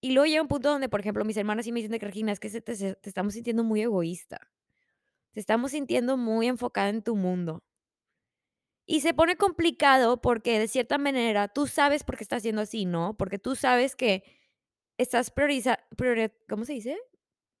Y 0.00 0.12
luego 0.12 0.26
llega 0.26 0.42
un 0.42 0.48
punto 0.48 0.70
donde, 0.70 0.88
por 0.88 1.00
ejemplo, 1.00 1.24
mis 1.24 1.36
hermanas 1.36 1.64
sí 1.66 1.72
me 1.72 1.80
dicen 1.80 1.92
de 1.92 1.98
que 2.00 2.06
Regina, 2.06 2.32
es 2.32 2.40
que 2.40 2.50
se 2.50 2.60
te, 2.60 2.76
se- 2.76 2.94
te 2.96 3.08
estamos 3.08 3.34
sintiendo 3.34 3.64
muy 3.64 3.82
egoísta, 3.82 4.50
te 5.32 5.40
estamos 5.40 5.72
sintiendo 5.72 6.16
muy 6.18 6.48
enfocada 6.48 6.90
en 6.90 7.02
tu 7.02 7.16
mundo. 7.16 7.62
Y 8.86 9.00
se 9.02 9.12
pone 9.14 9.36
complicado 9.36 10.20
porque 10.20 10.58
de 10.58 10.68
cierta 10.68 10.96
manera 10.98 11.48
tú 11.48 11.66
sabes 11.66 12.04
por 12.04 12.16
qué 12.16 12.22
estás 12.24 12.38
haciendo 12.38 12.62
así, 12.62 12.86
¿no? 12.86 13.16
Porque 13.18 13.38
tú 13.38 13.54
sabes 13.54 13.94
que 13.96 14.22
estás 14.98 15.30
prioriza 15.30 15.78
priori 15.96 16.30
¿cómo 16.48 16.64
se 16.64 16.74
dice? 16.74 16.98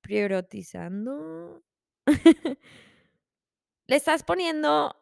Priorizando. 0.02 1.64
Le 3.88 3.96
estás 3.96 4.22
poniendo 4.22 4.94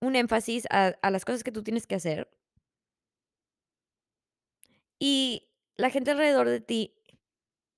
un 0.00 0.16
énfasis 0.16 0.66
a 0.70 1.10
las 1.10 1.24
cosas 1.24 1.44
que 1.44 1.52
tú 1.52 1.62
tienes 1.62 1.86
que 1.86 1.96
hacer, 1.96 2.28
y 4.98 5.48
la 5.76 5.90
gente 5.90 6.10
alrededor 6.12 6.48
de 6.48 6.60
ti 6.60 6.94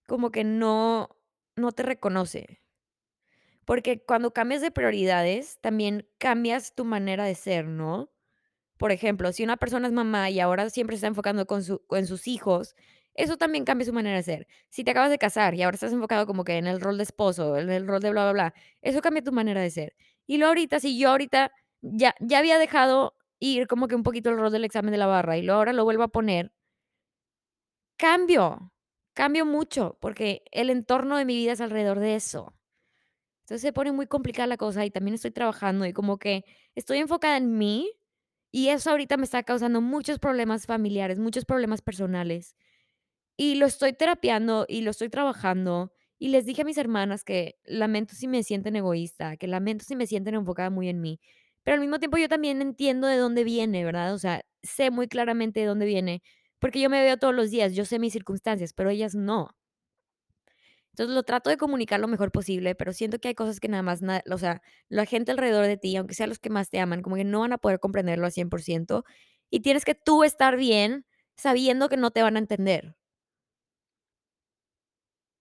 como 0.06 0.30
que 0.30 0.44
no 0.44 1.10
no 1.56 1.72
te 1.72 1.82
reconoce. 1.84 2.60
Porque 3.64 4.02
cuando 4.04 4.32
cambias 4.32 4.60
de 4.60 4.70
prioridades, 4.70 5.58
también 5.60 6.06
cambias 6.18 6.74
tu 6.74 6.84
manera 6.84 7.24
de 7.24 7.34
ser, 7.34 7.66
¿no? 7.66 8.10
Por 8.78 8.92
ejemplo, 8.92 9.32
si 9.32 9.44
una 9.44 9.56
persona 9.58 9.88
es 9.88 9.94
mamá 9.94 10.30
y 10.30 10.40
ahora 10.40 10.70
siempre 10.70 10.96
está 10.96 11.08
enfocando 11.08 11.46
con 11.46 11.64
su 11.64 11.82
en 11.92 12.06
sus 12.06 12.28
hijos, 12.28 12.76
eso 13.14 13.38
también 13.38 13.64
cambia 13.64 13.86
su 13.86 13.92
manera 13.94 14.16
de 14.16 14.22
ser. 14.24 14.48
Si 14.70 14.84
te 14.84 14.92
acabas 14.92 15.10
de 15.10 15.18
casar 15.18 15.54
y 15.54 15.62
ahora 15.62 15.76
estás 15.76 15.92
enfocado 15.92 16.26
como 16.26 16.44
que 16.44 16.58
en 16.58 16.66
el 16.68 16.80
rol 16.80 16.98
de 16.98 17.04
esposo, 17.04 17.58
en 17.58 17.70
el 17.70 17.86
rol 17.88 18.00
de 18.02 18.10
bla, 18.10 18.24
bla, 18.24 18.32
bla, 18.32 18.54
eso 18.82 19.00
cambia 19.02 19.22
tu 19.24 19.32
manera 19.32 19.62
de 19.62 19.70
ser. 19.70 19.94
Y 20.26 20.38
luego 20.38 20.50
ahorita, 20.50 20.80
si 20.80 20.98
yo 20.98 21.10
ahorita 21.10 21.52
ya 21.82 22.14
ya 22.20 22.38
había 22.38 22.58
dejado 22.58 23.14
ir 23.40 23.66
como 23.68 23.88
que 23.88 23.94
un 23.96 24.02
poquito 24.04 24.30
el 24.30 24.36
rol 24.38 24.52
del 24.52 24.64
examen 24.64 24.92
de 24.92 24.98
la 24.98 25.06
barra 25.06 25.36
y 25.38 25.42
luego 25.42 25.58
ahora 25.58 25.72
lo 25.72 25.84
vuelvo 25.84 26.02
a 26.04 26.08
poner, 26.08 26.52
cambio, 27.96 28.72
cambio 29.14 29.46
mucho, 29.46 29.96
porque 30.00 30.42
el 30.52 30.70
entorno 30.70 31.16
de 31.16 31.24
mi 31.24 31.36
vida 31.36 31.52
es 31.52 31.60
alrededor 31.60 32.00
de 32.00 32.14
eso. 32.16 32.54
Entonces 33.42 33.62
se 33.62 33.72
pone 33.72 33.92
muy 33.92 34.06
complicada 34.06 34.46
la 34.48 34.56
cosa 34.56 34.84
y 34.86 34.90
también 34.90 35.14
estoy 35.16 35.32
trabajando 35.32 35.86
y 35.86 35.92
como 35.92 36.18
que 36.18 36.44
estoy 36.74 36.98
enfocada 36.98 37.36
en 37.38 37.58
mí 37.58 37.90
y 38.52 38.68
eso 38.70 38.90
ahorita 38.90 39.16
me 39.18 39.24
está 39.24 39.42
causando 39.44 39.80
muchos 39.82 40.18
problemas 40.20 40.66
familiares, 40.66 41.18
muchos 41.18 41.44
problemas 41.44 41.82
personales. 41.82 42.56
Y 43.36 43.56
lo 43.56 43.66
estoy 43.66 43.92
terapiando 43.94 44.66
y 44.68 44.82
lo 44.82 44.90
estoy 44.92 45.08
trabajando. 45.10 45.92
Y 46.18 46.28
les 46.28 46.46
dije 46.46 46.62
a 46.62 46.64
mis 46.64 46.78
hermanas 46.78 47.24
que 47.24 47.56
lamento 47.64 48.14
si 48.14 48.28
me 48.28 48.42
sienten 48.42 48.76
egoísta, 48.76 49.36
que 49.36 49.46
lamento 49.48 49.84
si 49.84 49.96
me 49.96 50.06
sienten 50.06 50.34
enfocada 50.34 50.70
muy 50.70 50.88
en 50.88 51.00
mí. 51.00 51.20
Pero 51.64 51.74
al 51.74 51.80
mismo 51.80 51.98
tiempo 51.98 52.18
yo 52.18 52.28
también 52.28 52.62
entiendo 52.62 53.06
de 53.08 53.16
dónde 53.16 53.44
viene, 53.44 53.84
¿verdad? 53.84 54.14
O 54.14 54.18
sea, 54.18 54.44
sé 54.62 54.90
muy 54.90 55.08
claramente 55.08 55.60
de 55.60 55.66
dónde 55.66 55.86
viene, 55.86 56.22
porque 56.58 56.80
yo 56.80 56.90
me 56.90 57.02
veo 57.02 57.16
todos 57.18 57.34
los 57.34 57.50
días, 57.50 57.74
yo 57.74 57.84
sé 57.84 57.98
mis 57.98 58.12
circunstancias, 58.12 58.72
pero 58.72 58.90
ellas 58.90 59.14
no. 59.14 59.50
Entonces, 60.92 61.14
lo 61.14 61.24
trato 61.24 61.50
de 61.50 61.56
comunicar 61.56 61.98
lo 61.98 62.06
mejor 62.06 62.30
posible, 62.30 62.76
pero 62.76 62.92
siento 62.92 63.18
que 63.18 63.28
hay 63.28 63.34
cosas 63.34 63.58
que 63.58 63.68
nada 63.68 63.82
más, 63.82 64.00
o 64.30 64.38
sea, 64.38 64.62
la 64.88 65.06
gente 65.06 65.32
alrededor 65.32 65.66
de 65.66 65.76
ti, 65.76 65.96
aunque 65.96 66.14
sean 66.14 66.28
los 66.28 66.38
que 66.38 66.50
más 66.50 66.70
te 66.70 66.78
aman, 66.78 67.02
como 67.02 67.16
que 67.16 67.24
no 67.24 67.40
van 67.40 67.52
a 67.52 67.58
poder 67.58 67.80
comprenderlo 67.80 68.26
al 68.26 68.32
100%, 68.32 69.04
y 69.50 69.60
tienes 69.60 69.84
que 69.84 69.96
tú 69.96 70.22
estar 70.22 70.56
bien 70.56 71.04
sabiendo 71.36 71.88
que 71.88 71.96
no 71.96 72.12
te 72.12 72.22
van 72.22 72.36
a 72.36 72.38
entender. 72.38 72.94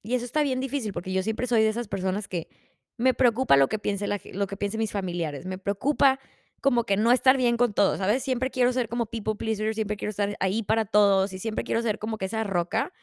Y 0.03 0.15
eso 0.15 0.25
está 0.25 0.43
bien 0.43 0.59
difícil, 0.61 0.93
porque 0.93 1.13
yo 1.13 1.23
siempre 1.23 1.47
soy 1.47 1.63
de 1.63 1.69
esas 1.69 1.87
personas 1.89 2.27
que 2.27 2.49
me 2.97 3.13
preocupa 3.15 3.57
lo 3.57 3.69
que 3.69 3.79
piense 3.79 4.07
la 4.07 4.19
lo 4.33 4.47
que 4.47 4.57
piensen 4.57 4.79
mis 4.79 4.91
familiares, 4.91 5.45
me 5.45 5.57
preocupa 5.57 6.19
como 6.61 6.85
que 6.85 6.97
no 6.97 7.11
estar 7.11 7.37
bien 7.37 7.57
con 7.57 7.73
todos, 7.73 7.97
¿sabes? 7.99 8.23
Siempre 8.23 8.51
quiero 8.51 8.73
ser 8.73 8.89
como 8.89 9.07
people 9.07 9.35
pleaser, 9.35 9.73
siempre 9.75 9.97
quiero 9.97 10.11
estar 10.11 10.35
ahí 10.39 10.63
para 10.63 10.85
todos, 10.85 11.33
y 11.33 11.39
siempre 11.39 11.63
quiero 11.65 11.81
ser 11.81 11.99
como 11.99 12.17
que 12.17 12.25
esa 12.25 12.43
roca, 12.43 12.93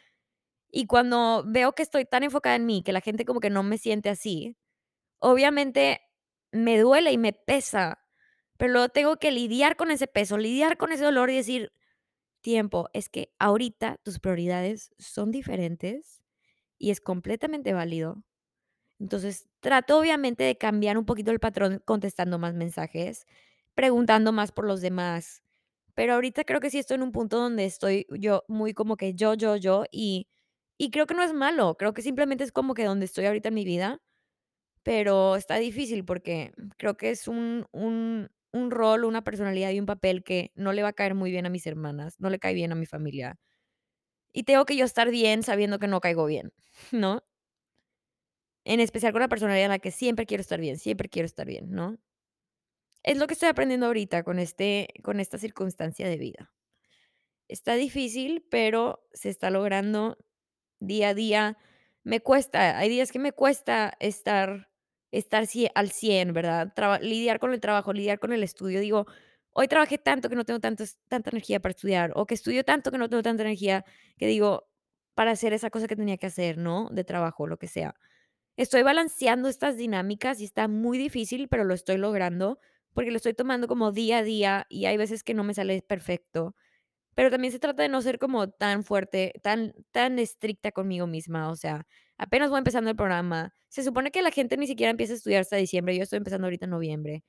y 0.70 0.86
cuando 0.86 1.44
veo 1.46 1.72
que 1.74 1.82
estoy 1.82 2.04
tan 2.04 2.22
enfocada 2.24 2.56
en 2.56 2.66
mí, 2.66 2.82
que 2.82 2.92
la 2.92 3.00
gente 3.00 3.24
como 3.24 3.40
que 3.40 3.50
no 3.50 3.62
me 3.62 3.78
siente 3.78 4.08
así, 4.10 4.56
Obviamente, 5.20 6.00
me 6.52 6.78
duele 6.78 7.12
y 7.12 7.18
me 7.18 7.32
pesa, 7.32 8.00
pero 8.58 8.72
luego 8.72 8.88
tengo 8.90 9.16
que 9.18 9.32
lidiar 9.32 9.76
con 9.76 9.90
ese 9.90 10.06
peso, 10.08 10.38
lidiar 10.38 10.76
con 10.78 10.92
ese 10.92 11.04
dolor 11.04 11.30
y 11.30 11.36
decir: 11.36 11.72
"Tiempo, 12.42 12.90
es 12.94 13.08
que 13.08 13.32
ahorita 13.38 13.98
tus 14.04 14.20
prioridades 14.20 14.92
son 14.98 15.30
diferentes 15.32 16.19
y 16.80 16.90
es 16.92 17.00
completamente 17.02 17.74
válido". 17.74 18.24
Entonces, 19.00 19.48
trato 19.60 19.98
obviamente 19.98 20.44
de 20.44 20.58
cambiar 20.58 20.98
un 20.98 21.06
poquito 21.06 21.30
el 21.30 21.40
patrón 21.40 21.82
contestando 21.86 22.38
más 22.38 22.54
mensajes, 22.54 23.26
preguntando 23.74 24.32
más 24.32 24.52
por 24.52 24.66
los 24.66 24.80
demás, 24.82 25.42
pero 25.94 26.14
ahorita 26.14 26.44
creo 26.44 26.60
que 26.60 26.70
sí 26.70 26.78
estoy 26.78 26.96
en 26.96 27.02
un 27.04 27.12
punto 27.12 27.38
donde 27.38 27.64
estoy 27.66 28.06
yo 28.18 28.44
muy 28.48 28.74
como 28.74 28.96
que 28.96 29.14
yo, 29.14 29.34
yo, 29.34 29.56
yo, 29.56 29.84
y 29.92 30.28
y 30.78 30.90
creo 30.90 31.06
que 31.06 31.14
no 31.14 31.22
es 31.22 31.34
malo, 31.34 31.76
creo 31.78 31.94
que 31.94 32.02
simplemente 32.02 32.44
es 32.44 32.52
como 32.52 32.74
que 32.74 32.84
donde 32.84 33.04
estoy 33.06 33.26
ahorita 33.26 33.48
en 33.50 33.54
mi 33.54 33.64
vida 33.66 34.00
pero 34.84 35.36
está 35.36 35.56
difícil 35.56 36.04
porque 36.04 36.52
creo 36.78 36.96
que 36.96 37.10
es 37.10 37.28
un 37.28 37.66
un 37.72 38.30
un 38.52 38.70
rol, 38.72 39.04
una 39.04 39.22
personalidad 39.24 39.70
y 39.70 39.78
un 39.80 39.86
papel 39.86 40.24
que 40.24 40.52
no 40.56 40.72
le 40.72 40.82
va 40.82 40.88
a 40.88 40.92
caer 40.94 41.14
muy 41.14 41.30
bien 41.30 41.46
a 41.46 41.50
mis 41.50 41.66
hermanas, 41.68 42.16
no 42.20 42.30
le 42.30 42.38
cae 42.40 42.54
bien 42.54 42.72
a 42.72 42.74
mi 42.76 42.86
familia. 42.86 43.38
Y 44.32 44.44
tengo 44.44 44.64
que 44.64 44.76
yo 44.76 44.84
estar 44.84 45.10
bien 45.10 45.42
sabiendo 45.42 45.78
que 45.78 45.88
no 45.88 46.00
caigo 46.00 46.26
bien, 46.26 46.52
¿no? 46.92 47.22
En 48.64 48.80
especial 48.80 49.12
con 49.12 49.22
la 49.22 49.28
personalidad 49.28 49.64
en 49.64 49.70
la 49.70 49.78
que 49.78 49.90
siempre 49.90 50.26
quiero 50.26 50.42
estar 50.42 50.60
bien, 50.60 50.78
siempre 50.78 51.08
quiero 51.08 51.26
estar 51.26 51.46
bien, 51.46 51.70
¿no? 51.70 51.98
Es 53.02 53.16
lo 53.16 53.26
que 53.26 53.34
estoy 53.34 53.48
aprendiendo 53.48 53.86
ahorita 53.86 54.22
con 54.22 54.38
este 54.38 54.88
con 55.02 55.20
esta 55.20 55.38
circunstancia 55.38 56.08
de 56.08 56.18
vida. 56.18 56.52
Está 57.48 57.74
difícil, 57.74 58.46
pero 58.50 59.06
se 59.12 59.30
está 59.30 59.50
logrando 59.50 60.18
día 60.80 61.10
a 61.10 61.14
día. 61.14 61.58
Me 62.04 62.20
cuesta, 62.20 62.78
hay 62.78 62.88
días 62.88 63.10
que 63.12 63.18
me 63.18 63.32
cuesta 63.32 63.94
estar 64.00 64.70
estar 65.10 65.46
al 65.74 65.90
100, 65.90 66.32
¿verdad? 66.32 66.72
Lidiar 67.00 67.40
con 67.40 67.52
el 67.52 67.60
trabajo, 67.60 67.92
lidiar 67.92 68.18
con 68.18 68.32
el 68.32 68.42
estudio. 68.42 68.80
Digo, 68.80 69.06
hoy 69.52 69.68
trabajé 69.68 69.98
tanto 69.98 70.28
que 70.28 70.36
no 70.36 70.44
tengo 70.44 70.60
tanta 70.60 70.84
energía 71.30 71.60
para 71.60 71.70
estudiar, 71.70 72.12
o 72.14 72.26
que 72.26 72.34
estudio 72.34 72.64
tanto 72.64 72.90
que 72.90 72.98
no 72.98 73.08
tengo 73.08 73.22
tanta 73.22 73.42
energía, 73.42 73.84
que 74.18 74.26
digo, 74.26 74.68
para 75.14 75.32
hacer 75.32 75.52
esa 75.52 75.70
cosa 75.70 75.86
que 75.86 75.96
tenía 75.96 76.16
que 76.16 76.26
hacer, 76.26 76.58
¿no? 76.58 76.88
De 76.90 77.04
trabajo, 77.04 77.46
lo 77.46 77.58
que 77.58 77.68
sea. 77.68 77.94
Estoy 78.56 78.82
balanceando 78.82 79.48
estas 79.48 79.76
dinámicas 79.76 80.40
y 80.40 80.44
está 80.44 80.68
muy 80.68 80.98
difícil, 80.98 81.48
pero 81.48 81.64
lo 81.64 81.74
estoy 81.74 81.98
logrando, 81.98 82.58
porque 82.94 83.10
lo 83.10 83.16
estoy 83.16 83.34
tomando 83.34 83.68
como 83.68 83.92
día 83.92 84.18
a 84.18 84.22
día, 84.22 84.66
y 84.68 84.86
hay 84.86 84.96
veces 84.96 85.22
que 85.24 85.34
no 85.34 85.44
me 85.44 85.54
sale 85.54 85.82
perfecto. 85.82 86.54
Pero 87.14 87.30
también 87.30 87.52
se 87.52 87.58
trata 87.58 87.82
de 87.82 87.88
no 87.88 88.02
ser 88.02 88.18
como 88.18 88.50
tan 88.50 88.84
fuerte, 88.84 89.34
tan 89.42 89.74
tan 89.92 90.18
estricta 90.18 90.72
conmigo 90.72 91.06
misma, 91.06 91.50
o 91.50 91.56
sea, 91.56 91.86
apenas 92.18 92.50
voy 92.50 92.58
empezando 92.58 92.90
el 92.90 92.96
programa. 92.96 93.52
Se 93.68 93.82
supone 93.84 94.10
que 94.10 94.22
la 94.22 94.30
gente 94.30 94.56
ni 94.56 94.66
siquiera 94.66 94.90
empieza 94.90 95.14
a 95.14 95.16
estudiar 95.16 95.42
hasta 95.42 95.56
diciembre, 95.56 95.96
yo 95.96 96.02
estoy 96.04 96.18
empezando 96.18 96.46
ahorita 96.46 96.66
en 96.66 96.70
noviembre. 96.70 97.24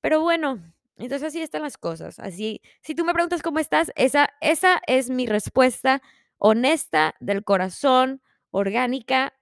Pero 0.00 0.20
bueno, 0.22 0.62
entonces 0.98 1.28
así 1.28 1.42
están 1.42 1.62
las 1.62 1.78
cosas. 1.78 2.18
Así, 2.18 2.60
si 2.82 2.94
tú 2.94 3.04
me 3.04 3.12
preguntas 3.12 3.42
cómo 3.42 3.58
estás, 3.58 3.92
esa 3.96 4.28
esa 4.40 4.80
es 4.86 5.10
mi 5.10 5.26
respuesta 5.26 6.02
honesta, 6.38 7.14
del 7.20 7.44
corazón, 7.44 8.22
orgánica, 8.50 9.34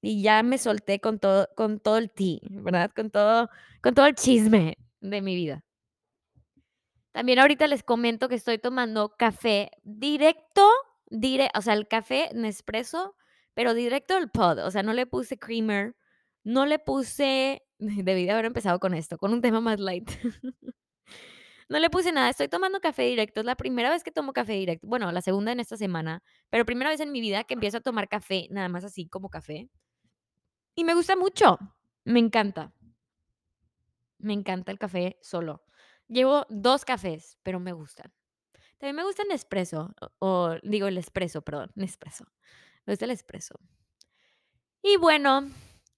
y 0.00 0.22
ya 0.22 0.42
me 0.42 0.58
solté 0.58 1.00
con 1.00 1.18
todo 1.18 1.48
con 1.56 1.80
todo 1.80 1.98
el 1.98 2.10
tea, 2.10 2.38
¿verdad? 2.50 2.90
Con 2.94 3.10
todo 3.10 3.48
con 3.82 3.94
todo 3.94 4.06
el 4.06 4.14
chisme 4.14 4.78
de 5.00 5.22
mi 5.22 5.34
vida. 5.34 5.64
También 7.12 7.38
ahorita 7.40 7.66
les 7.66 7.82
comento 7.82 8.28
que 8.28 8.36
estoy 8.36 8.58
tomando 8.58 9.16
café 9.16 9.70
directo, 9.82 10.70
dire 11.10 11.50
o 11.56 11.62
sea, 11.62 11.74
el 11.74 11.88
café 11.88 12.30
Nespresso, 12.34 13.16
pero 13.54 13.74
directo 13.74 14.14
del 14.14 14.30
pod, 14.30 14.58
o 14.60 14.70
sea, 14.70 14.82
no 14.82 14.92
le 14.92 15.06
puse 15.06 15.38
creamer, 15.38 15.96
no 16.44 16.64
le 16.64 16.78
puse 16.78 17.62
debí 18.04 18.24
de 18.24 18.32
haber 18.32 18.46
empezado 18.46 18.78
con 18.80 18.94
esto, 18.94 19.18
con 19.18 19.32
un 19.32 19.40
tema 19.42 19.60
más 19.60 19.80
light. 19.80 20.10
No 21.68 21.78
le 21.78 21.90
puse 21.90 22.12
nada, 22.12 22.30
estoy 22.30 22.48
tomando 22.48 22.80
café 22.80 23.02
directo, 23.02 23.40
es 23.40 23.46
la 23.46 23.54
primera 23.54 23.90
vez 23.90 24.02
que 24.02 24.10
tomo 24.10 24.32
café 24.32 24.54
directo, 24.54 24.86
bueno, 24.86 25.12
la 25.12 25.20
segunda 25.20 25.52
en 25.52 25.60
esta 25.60 25.76
semana, 25.76 26.22
pero 26.48 26.64
primera 26.64 26.88
vez 26.90 27.00
en 27.00 27.12
mi 27.12 27.20
vida 27.20 27.44
que 27.44 27.54
empiezo 27.54 27.76
a 27.76 27.80
tomar 27.82 28.08
café, 28.08 28.48
nada 28.50 28.70
más 28.70 28.84
así 28.84 29.06
como 29.06 29.28
café, 29.28 29.68
y 30.74 30.84
me 30.84 30.94
gusta 30.94 31.16
mucho, 31.16 31.58
me 32.04 32.20
encanta, 32.20 32.72
me 34.18 34.32
encanta 34.32 34.72
el 34.72 34.78
café 34.78 35.18
solo. 35.22 35.64
Llevo 36.08 36.46
2 36.48 36.84
cafés, 36.84 37.38
pero 37.42 37.60
me 37.60 37.72
gustan. 37.72 38.12
También 38.78 38.96
me 38.96 39.04
gusta 39.04 39.22
el 39.22 39.28
Nespresso, 39.28 39.94
o 40.00 40.28
o 40.28 40.56
digo 40.62 40.88
el 40.88 40.98
espresso, 40.98 41.42
perdón, 41.42 41.72
Nespresso. 41.76 42.24
Me 42.86 42.92
gusta 42.92 43.06
el 43.06 43.12
espresso. 43.12 43.56
Y 44.82 44.96
bueno, 44.96 45.48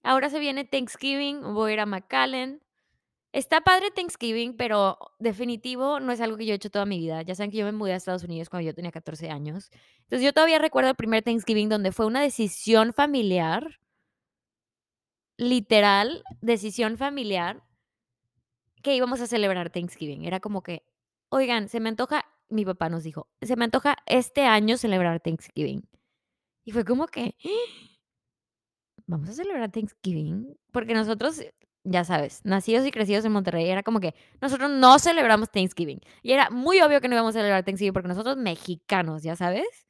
ahora 0.03 0.29
se 0.29 0.39
viene 0.39 0.65
Thanksgiving, 0.65 1.53
voy 1.53 1.71
a 1.71 1.73
ir 1.75 1.79
a 1.81 1.85
McAllen. 1.85 2.61
Está 3.33 3.61
padre 3.61 3.91
Thanksgiving, 3.91 4.57
pero 4.57 4.97
definitivo 5.19 5.99
no 6.01 6.11
es 6.11 6.21
algo 6.21 6.37
que 6.37 6.45
yo 6.45 6.53
he 6.53 6.55
hecho 6.57 6.69
toda 6.71 6.85
mi 6.85 6.99
vida. 6.99 7.21
Ya 7.23 7.35
saben 7.35 7.51
que 7.51 7.57
yo 7.57 7.65
me 7.65 7.71
mudé 7.71 7.93
a 7.93 7.97
Estados 7.97 8.23
Unidos 8.23 8.49
cuando 8.49 8.67
yo 8.67 8.75
tenía 8.75 8.91
14 8.91 9.29
años. 9.29 9.71
Entonces, 10.03 10.23
yo 10.25 10.33
todavía 10.33 10.59
recuerdo 10.59 10.89
el 10.89 10.95
primer 10.95 11.23
Thanksgiving 11.23 11.69
donde 11.69 11.91
fue 11.93 12.05
una 12.07 12.21
decisión 12.21 12.93
familiar 12.93 13.79
literal, 15.37 16.23
decisión 16.41 16.97
familiar 16.97 17.63
que 18.83 18.95
íbamos 18.95 19.21
a 19.21 19.27
celebrar 19.27 19.69
Thanksgiving. 19.69 20.25
Era 20.25 20.39
como 20.39 20.63
que: 20.63 20.83
"Oigan, 21.29 21.69
se 21.69 21.79
me 21.79 21.89
antoja", 21.89 22.25
mi 22.49 22.65
papá 22.65 22.89
nos 22.89 23.03
dijo: 23.03 23.27
"Se 23.41 23.55
me 23.55 23.65
antoja 23.65 23.95
este 24.05 24.43
año 24.45 24.77
celebrar 24.77 25.19
Thanksgiving". 25.19 25.87
Y 26.65 26.71
fue 26.73 26.85
como 26.85 27.07
que 27.07 27.35
¿vamos 29.11 29.29
a 29.29 29.33
celebrar 29.33 29.71
Thanksgiving? 29.71 30.57
Porque 30.71 30.93
nosotros, 30.93 31.41
ya 31.83 32.03
sabes, 32.03 32.41
nacidos 32.45 32.85
y 32.87 32.91
crecidos 32.91 33.25
en 33.25 33.31
Monterrey, 33.33 33.69
era 33.69 33.83
como 33.83 33.99
que 33.99 34.15
nosotros 34.41 34.71
no 34.71 34.99
celebramos 34.99 35.51
Thanksgiving. 35.51 35.99
Y 36.23 36.33
era 36.33 36.49
muy 36.49 36.81
obvio 36.81 37.01
que 37.01 37.07
no 37.07 37.15
íbamos 37.15 37.35
a 37.35 37.39
celebrar 37.39 37.63
Thanksgiving 37.63 37.93
porque 37.93 38.09
nosotros 38.09 38.37
mexicanos, 38.37 39.23
¿ya 39.23 39.35
sabes? 39.35 39.85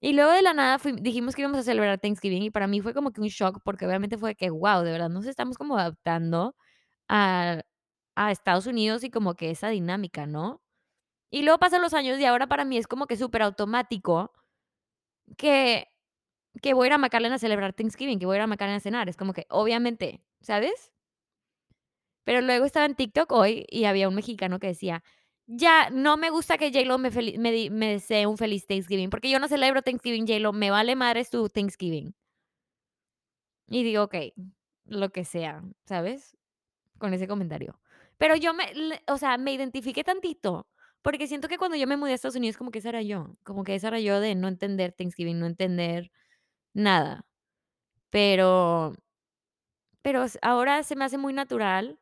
Y 0.00 0.12
luego 0.12 0.32
de 0.32 0.42
la 0.42 0.52
nada 0.52 0.78
fui 0.78 0.92
dijimos 0.92 1.34
que 1.34 1.42
íbamos 1.42 1.58
a 1.58 1.62
celebrar 1.62 1.98
Thanksgiving 1.98 2.42
y 2.42 2.50
para 2.50 2.66
mí 2.66 2.80
fue 2.80 2.92
como 2.94 3.10
que 3.12 3.20
un 3.22 3.28
shock, 3.28 3.60
porque 3.64 3.86
obviamente 3.86 4.18
fue 4.18 4.34
que, 4.34 4.50
guau, 4.50 4.84
de 4.84 4.92
verdad 4.92 5.08
nos 5.08 5.26
estamos 5.26 5.56
como 5.58 5.78
adaptando 5.78 6.56
a 7.08 7.62
a 8.16 8.30
Estados 8.32 8.66
Unidos 8.66 9.04
y 9.04 9.10
como 9.10 9.34
que 9.34 9.50
esa 9.50 9.68
dinámica, 9.70 10.26
¿no? 10.26 10.62
Y 11.30 11.42
luego 11.42 11.58
pasan 11.58 11.82
los 11.82 11.94
años 11.94 12.18
y 12.20 12.24
ahora 12.26 12.48
para 12.48 12.64
mí 12.64 12.78
es 12.78 12.86
como 12.88 13.06
que 13.06 13.16
superautomático 13.16 14.32
que 15.36 15.86
que 16.62 16.74
voy 16.74 16.86
a 16.86 16.88
ir 16.88 16.92
a 16.94 16.98
McAllen 16.98 17.32
a 17.32 17.38
celebrar 17.38 17.72
Thanksgiving, 17.74 18.18
que 18.18 18.26
voy 18.26 18.36
a 18.36 18.38
ir 18.38 18.42
a 18.42 18.46
McAllen 18.46 18.76
a 18.76 18.80
cenar. 18.80 19.08
Es 19.08 19.16
como 19.16 19.32
que, 19.32 19.46
obviamente, 19.50 20.22
¿sabes? 20.40 20.90
Pero 22.24 22.40
luego 22.40 22.64
estaba 22.64 22.86
en 22.86 22.94
TikTok 22.94 23.30
hoy 23.32 23.66
y 23.70 23.84
había 23.84 24.08
un 24.08 24.14
mexicano 24.14 24.58
que 24.58 24.68
decía: 24.68 25.02
"Ya, 25.46 25.90
no 25.90 26.16
me 26.16 26.30
gusta 26.30 26.56
que 26.58 26.72
J.Lo 26.72 26.98
me 26.98 27.10
me 27.10 27.70
me 27.70 27.88
desee 27.92 28.26
un 28.26 28.38
feliz 28.38 28.66
Thanksgiving, 28.66 29.10
porque 29.10 29.30
yo 29.30 29.38
no 29.38 29.48
celebro 29.48 29.82
Thanksgiving, 29.82 30.26
J.Lo, 30.26 30.52
me 30.52 30.70
vale 30.70 30.96
madres 30.96 31.30
tu 31.30 31.48
Thanksgiving". 31.48 32.14
Y 33.68 33.82
digo: 33.82 34.02
"Okey, 34.04 34.34
lo 34.86 35.10
que 35.10 35.24
sea", 35.24 35.62
¿sabes? 35.86 36.36
Con 36.98 37.14
ese 37.14 37.28
comentario. 37.28 37.80
Pero 38.18 38.36
yo 38.36 38.54
me 38.54 38.64
o 39.08 39.18
sea, 39.18 39.38
me 39.38 39.54
identifiqué 39.54 40.04
tantito, 40.04 40.68
porque 41.02 41.28
siento 41.28 41.48
que 41.48 41.58
cuando 41.58 41.76
yo 41.78 41.86
me 41.88 41.96
mudé 41.98 42.12
a 42.12 42.16
Estados 42.16 42.36
Unidos 42.36 42.56
como 42.58 42.70
que 42.72 42.80
esa 42.80 42.90
era 42.90 43.02
yo, 43.02 43.36
como 43.44 43.64
que 43.64 43.74
esa 43.76 43.88
era 43.88 44.00
yo 44.00 44.20
de 44.20 44.34
no 44.36 44.48
entender 44.48 44.92
Thanksgiving, 44.92 45.40
no 45.40 45.46
entender 45.46 46.12
nada. 46.74 47.24
Pero 48.10 48.94
pero 50.04 50.26
ahora 50.42 50.82
se 50.82 50.96
me 50.96 51.04
hace 51.06 51.16
muy 51.16 51.32
natural 51.32 51.98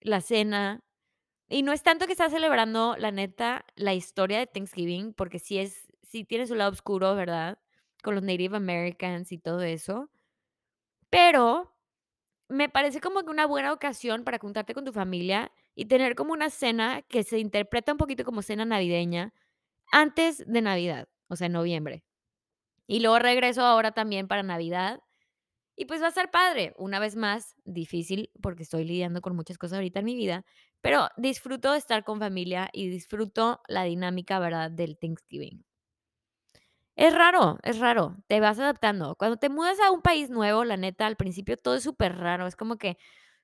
la 0.00 0.20
cena, 0.20 0.82
y 1.48 1.62
no 1.62 1.72
es 1.72 1.82
tanto 1.82 2.06
que 2.06 2.12
estás 2.12 2.32
celebrando, 2.32 2.96
la 2.98 3.12
neta, 3.12 3.66
la 3.76 3.94
historia 3.94 4.38
de 4.38 4.46
Thanksgiving, 4.48 5.14
porque 5.14 5.38
sí 5.40 5.58
es 5.58 5.88
sí 6.02 6.24
tiene 6.24 6.46
su 6.46 6.54
lado 6.56 6.72
oscuro, 6.72 7.14
¿verdad? 7.16 7.58
Con 8.02 8.14
los 8.16 8.24
Native 8.24 8.56
Americans 8.56 9.32
y 9.32 9.38
todo 9.38 9.62
eso. 9.62 10.08
Pero 11.12 11.74
me 12.48 12.68
parece 12.68 13.00
como 13.00 13.22
que 13.22 13.30
una 13.30 13.46
buena 13.46 13.72
ocasión 13.72 14.24
para 14.24 14.38
juntarte 14.38 14.74
con 14.74 14.84
tu 14.84 14.92
familia 14.92 15.52
y 15.74 15.86
tener 15.86 16.14
como 16.16 16.32
una 16.34 16.50
cena 16.50 17.02
que 17.02 17.24
se 17.24 17.38
interpreta 17.40 17.92
un 17.92 17.98
poquito 17.98 18.24
como 18.24 18.42
cena 18.42 18.64
navideña 18.64 19.34
antes 19.92 20.44
de 20.46 20.62
Navidad, 20.62 21.08
o 21.28 21.36
sea, 21.36 21.46
en 21.48 21.54
noviembre. 21.54 22.02
Y 22.90 23.00
luego 23.00 23.18
regreso 23.18 23.62
ahora 23.62 23.92
también 23.92 24.28
para 24.28 24.42
Navidad, 24.42 25.00
y 25.76 25.86
pues 25.86 26.02
va 26.02 26.06
a 26.06 26.08
estar 26.10 26.30
padre. 26.30 26.74
Una 26.78 27.00
vez 27.00 27.16
más, 27.16 27.56
difícil, 27.64 28.30
porque 28.42 28.64
estoy 28.64 28.84
lidiando 28.84 29.20
con 29.22 29.36
muchas 29.36 29.58
cosas 29.58 29.76
ahorita 29.78 30.00
en 30.00 30.06
mi 30.06 30.16
vida, 30.16 30.44
pero 30.82 31.08
disfruto 31.18 31.74
estar 31.74 32.04
con 32.04 32.20
familia 32.20 32.70
y 32.72 32.88
disfruto 32.90 33.60
la 33.68 33.84
dinámica, 33.84 34.38
¿verdad?, 34.40 34.70
del 34.70 34.98
Thanksgiving. 34.98 35.64
Es 36.96 37.14
raro, 37.14 37.58
es 37.62 37.78
raro, 37.78 38.16
te 38.26 38.40
vas 38.40 38.58
adaptando. 38.58 39.14
Cuando 39.16 39.36
te 39.36 39.48
mudas 39.48 39.78
a 39.80 39.90
un 39.92 40.02
país 40.02 40.30
nuevo, 40.30 40.64
la 40.64 40.76
neta, 40.76 41.06
al 41.06 41.16
principio 41.16 41.56
todo 41.56 41.76
es 41.76 41.84
superraro, 41.84 42.46
es 42.46 42.56
como 42.56 42.76
que, 42.76 42.98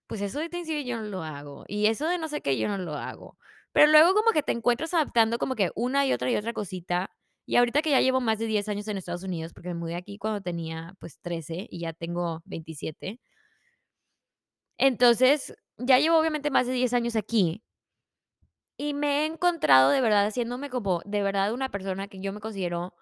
pues 0.07 0.21
eso 0.23 0.41
de 0.41 0.49
Thanksgiving 0.51 0.87
yo 0.87 0.97
no 0.99 1.05
lo 1.05 1.25
hago, 1.25 1.65
y 1.69 1.87
eso 1.87 2.09
de 2.09 2.19
no 2.19 2.29
sé 2.29 2.43
qué 2.43 2.59
yo 2.59 2.69
no 2.69 2.79
lo 2.79 2.95
hago. 2.95 3.39
Pero 3.73 3.89
luego 3.93 4.15
como 4.15 4.33
que 4.33 4.43
te 4.45 4.53
encuentras 4.53 4.95
adaptando 4.95 5.39
como 5.39 5.57
que 5.57 5.71
una 5.77 6.07
y 6.07 6.13
otra 6.13 6.31
y 6.31 6.37
otra 6.37 6.53
cosita, 6.53 7.11
y 7.47 7.57
ahorita 7.57 7.83
que 7.83 7.91
ya 7.91 8.01
llevo 8.01 8.21
más 8.21 8.39
de 8.39 8.47
10 8.47 8.69
años 8.69 8.89
en 8.89 8.97
Estados 8.99 9.23
Unidos, 9.25 9.53
porque 9.55 9.69
me 9.69 9.75
mudé 9.75 9.97
aquí 9.97 10.19
cuando 10.19 10.41
tenía, 10.41 10.95
pues 11.01 11.19
13 11.21 11.67
y 11.71 11.81
ya 11.81 11.93
tengo 11.93 12.43
27. 12.47 13.19
Entonces, 14.79 15.55
ya 15.79 15.99
llevo 15.99 16.19
obviamente 16.19 16.51
más 16.51 16.67
de 16.67 16.73
10 16.73 16.93
años 16.95 17.17
aquí. 17.17 17.61
Y 18.81 18.93
me 18.95 19.23
he 19.23 19.27
encontrado 19.27 19.91
de 19.91 20.01
verdad 20.01 20.27
haciéndome 20.27 20.69
como 20.69 21.01
de 21.05 21.23
verdad 21.23 21.53
una 21.53 21.69
persona 21.71 22.09
que 22.09 22.21
yo 22.21 22.33
me 22.33 22.41
considero 22.41 22.95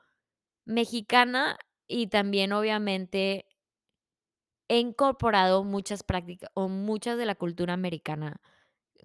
mexicana 0.67 1.59
y 1.89 2.09
también 2.09 2.53
obviamente 2.53 3.47
he 4.71 4.79
incorporado 4.79 5.65
muchas 5.65 6.03
prácticas 6.03 6.51
o 6.55 6.69
muchas 6.69 7.19
de 7.19 7.27
la 7.27 7.35
cultura 7.35 7.75
americana 7.75 8.41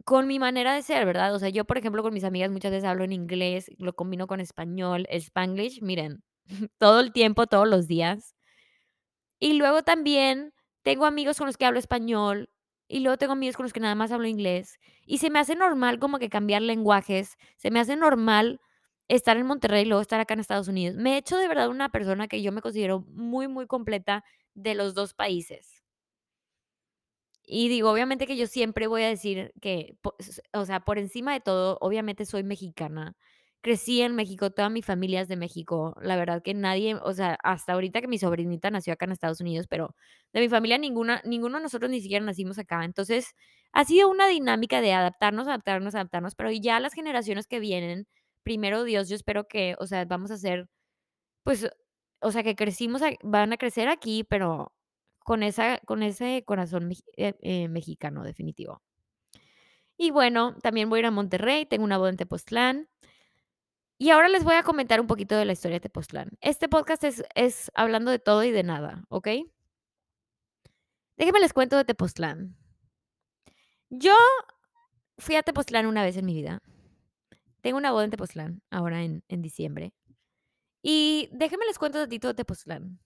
con 0.06 0.28
mi 0.28 0.40
manera 0.40 0.74
de 0.74 0.82
ser, 0.84 1.06
¿verdad? 1.06 1.34
O 1.36 1.40
sea, 1.40 1.50
yo, 1.50 1.66
por 1.66 1.78
ejemplo, 1.78 2.04
con 2.04 2.14
mis 2.14 2.24
amigas 2.24 2.52
muchas 2.52 2.72
veces 2.72 2.86
hablo 2.90 3.04
en 3.04 3.14
inglés, 3.14 3.72
lo 3.78 3.94
combino 3.96 4.28
con 4.28 4.40
español, 4.40 5.08
Spanglish, 5.10 5.82
miren, 5.82 6.24
todo 6.80 7.00
el 7.02 7.12
tiempo, 7.14 7.48
todos 7.48 7.68
los 7.68 7.88
días. 7.88 8.34
Y 9.40 9.54
luego 9.54 9.84
también 9.84 10.54
tengo 10.84 11.06
amigos 11.06 11.38
con 11.38 11.48
los 11.48 11.58
que 11.58 11.66
hablo 11.66 11.80
español, 11.80 12.50
y 12.88 13.02
luego 13.02 13.18
tengo 13.18 13.34
amigos 13.34 13.58
con 13.58 13.66
los 13.66 13.74
que 13.74 13.80
nada 13.82 13.96
más 13.96 14.12
hablo 14.12 14.28
inglés, 14.28 14.80
y 15.06 15.18
se 15.20 15.30
me 15.30 15.40
hace 15.40 15.56
normal 15.56 16.00
como 16.00 16.20
que 16.20 16.30
cambiar 16.30 16.62
lenguajes, 16.62 17.38
se 17.58 17.72
me 17.72 17.80
hace 17.80 17.96
normal 17.96 18.62
estar 19.10 19.38
en 19.38 19.46
Monterrey 19.46 19.84
y 19.84 19.86
luego 19.86 20.02
estar 20.02 20.20
acá 20.20 20.34
en 20.34 20.40
Estados 20.42 20.68
Unidos. 20.68 20.98
Me 20.98 21.14
he 21.16 21.18
hecho 21.18 21.38
de 21.38 21.48
verdad 21.48 21.70
una 21.70 21.90
persona 21.90 22.28
que 22.28 22.42
yo 22.42 22.52
me 22.52 22.62
considero 22.62 23.02
muy, 23.10 23.48
muy 23.48 23.68
completa 23.68 24.24
de 24.54 24.76
los 24.76 24.94
2 24.96 25.14
países. 25.14 25.77
Y 27.50 27.70
digo, 27.70 27.90
obviamente 27.92 28.28
que 28.28 28.36
yo 28.36 28.46
siempre 28.46 28.88
voy 28.88 29.04
a 29.04 29.08
decir 29.08 29.54
que, 29.62 29.98
o 30.54 30.66
sea, 30.66 30.82
por 30.82 30.98
encima 31.00 31.32
de 31.34 31.40
todo, 31.40 31.78
obviamente 31.80 32.26
soy 32.26 32.44
mexicana. 32.44 33.16
Crecí 33.62 34.02
en 34.02 34.16
México, 34.16 34.52
toda 34.52 34.70
mi 34.70 34.82
familia 34.82 35.22
es 35.22 35.30
de 35.30 35.38
México. 35.38 35.96
La 36.02 36.18
verdad 36.18 36.42
que 36.44 36.54
nadie, 36.54 36.96
o 36.96 37.14
sea, 37.14 37.38
hasta 37.44 37.72
ahorita 37.74 38.02
que 38.02 38.08
mi 38.10 38.20
sobrinita 38.20 38.70
nació 38.70 38.94
acá 38.94 39.06
en 39.06 39.14
Estados 39.14 39.40
Unidos, 39.42 39.68
pero 39.70 39.96
de 40.34 40.42
mi 40.42 40.50
familia 40.50 40.78
ninguna 40.78 41.22
ninguno 41.26 41.58
de 41.58 41.64
nosotros 41.64 41.90
ni 41.90 42.02
siquiera 42.02 42.26
nacimos 42.26 42.60
acá. 42.60 42.84
Entonces, 42.84 43.34
ha 43.72 43.86
sido 43.86 44.10
una 44.10 44.28
dinámica 44.28 44.82
de 44.82 44.94
adaptarnos, 44.94 45.48
adaptarnos, 45.48 45.96
adaptarnos, 45.96 46.36
pero 46.36 46.52
ya 46.52 46.80
las 46.82 46.94
generaciones 46.94 47.48
que 47.48 47.60
vienen, 47.62 48.08
primero 48.44 48.84
Dios, 48.84 49.08
yo 49.10 49.16
espero 49.16 49.48
que, 49.48 49.76
o 49.80 49.88
sea, 49.88 50.04
vamos 50.06 50.32
a 50.32 50.38
ser, 50.38 50.68
pues, 51.44 51.70
o 52.22 52.32
sea, 52.32 52.44
que 52.44 52.56
crecimos 52.56 53.02
van 53.24 53.54
a 53.54 53.58
crecer 53.58 53.90
aquí, 53.90 54.24
pero 54.26 54.74
con 55.28 55.44
esa 55.44 55.80
con 55.80 56.04
ese 56.04 56.46
corazón 56.46 56.90
eh 57.18 57.36
eh, 57.42 57.68
mexicano, 57.68 58.24
definitivo. 58.24 58.82
Y 59.98 60.12
bueno, 60.12 60.56
también 60.64 60.90
voy 60.90 61.00
a 61.00 61.02
ir 61.02 61.06
a 61.08 61.12
Monterrey, 61.12 61.66
tengo 61.66 61.84
una 61.84 61.98
boda 61.98 62.12
en 62.12 62.16
Tepoztlán. 62.18 62.88
Y 63.98 64.12
ahora 64.12 64.30
les 64.30 64.46
voy 64.46 64.56
a 64.56 64.64
comentar 64.64 65.02
un 65.02 65.08
poquito 65.08 65.36
de 65.36 65.44
la 65.44 65.52
historia 65.52 65.76
de 65.78 65.82
Tepoztlán. 65.82 66.30
Este 66.40 66.70
podcast 66.70 67.04
es 67.04 67.26
es 67.36 67.70
hablando 67.76 68.10
de 68.10 68.20
todo 68.20 68.42
y 68.46 68.52
de 68.52 68.64
nada, 68.64 69.04
¿okey? 69.10 69.52
Déjenme 71.18 71.42
les 71.42 71.52
cuento 71.52 71.76
de 71.76 71.84
Tepoztlán. 71.84 72.56
Yo 73.90 74.14
fui 75.18 75.36
a 75.36 75.44
Tepoztlán 75.44 75.88
una 75.88 76.04
vez 76.04 76.16
en 76.16 76.26
mi 76.26 76.36
vida. 76.36 76.62
Tengo 77.60 77.78
una 77.78 77.92
boda 77.92 78.06
en 78.06 78.12
Tepoztlán, 78.12 78.62
ahora 78.72 79.04
en 79.04 79.26
en 79.28 79.42
diciembre. 79.42 79.92
Y 80.82 81.30
déjenme 81.34 81.66
les 81.66 81.80
cuento 81.80 82.00
tantito 82.00 82.30
de 82.30 82.34
Tepoztlán. 82.36 83.02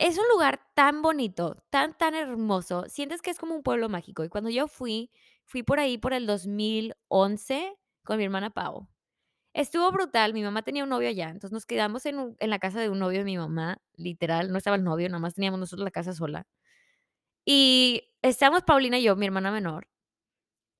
Es 0.00 0.18
un 0.18 0.24
lugar 0.30 0.60
tan 0.74 1.00
bonito, 1.00 1.56
tan, 1.70 1.96
tan 1.96 2.14
hermoso, 2.14 2.84
sientes 2.88 3.22
que 3.22 3.30
es 3.30 3.38
como 3.38 3.54
un 3.54 3.62
pueblo 3.62 3.88
mágico. 3.88 4.24
Y 4.24 4.28
cuando 4.28 4.50
yo 4.50 4.68
fui, 4.68 5.10
fui 5.46 5.62
por 5.62 5.80
ahí 5.80 5.96
por 5.96 6.12
el 6.12 6.26
2011 6.26 7.74
con 8.04 8.18
mi 8.18 8.24
hermana 8.24 8.50
Pau. 8.50 8.88
Estuvo 9.54 9.90
brutal, 9.92 10.34
mi 10.34 10.42
mamá 10.42 10.62
tenía 10.62 10.84
un 10.84 10.90
novio 10.90 11.08
allá, 11.10 11.26
entonces 11.30 11.52
nos 11.52 11.66
quedamos 11.66 12.06
en 12.06 12.36
en 12.40 12.50
la 12.50 12.58
casa 12.60 12.80
de 12.80 12.90
un 12.90 12.98
novio 13.00 13.20
de 13.20 13.24
mi 13.26 13.38
mamá, 13.38 13.78
literal, 13.96 14.52
no 14.52 14.58
estaba 14.58 14.76
el 14.76 14.84
novio, 14.84 15.08
nada 15.08 15.20
más 15.20 15.34
teníamos 15.34 15.60
nosotros 15.60 15.84
la 15.84 15.90
casa 15.92 16.14
sola. 16.14 16.46
Y 17.44 18.02
estábamos 18.22 18.62
Paulina 18.64 18.98
y 18.98 19.04
yo, 19.04 19.16
mi 19.16 19.26
hermana 19.26 19.52
menor. 19.52 19.88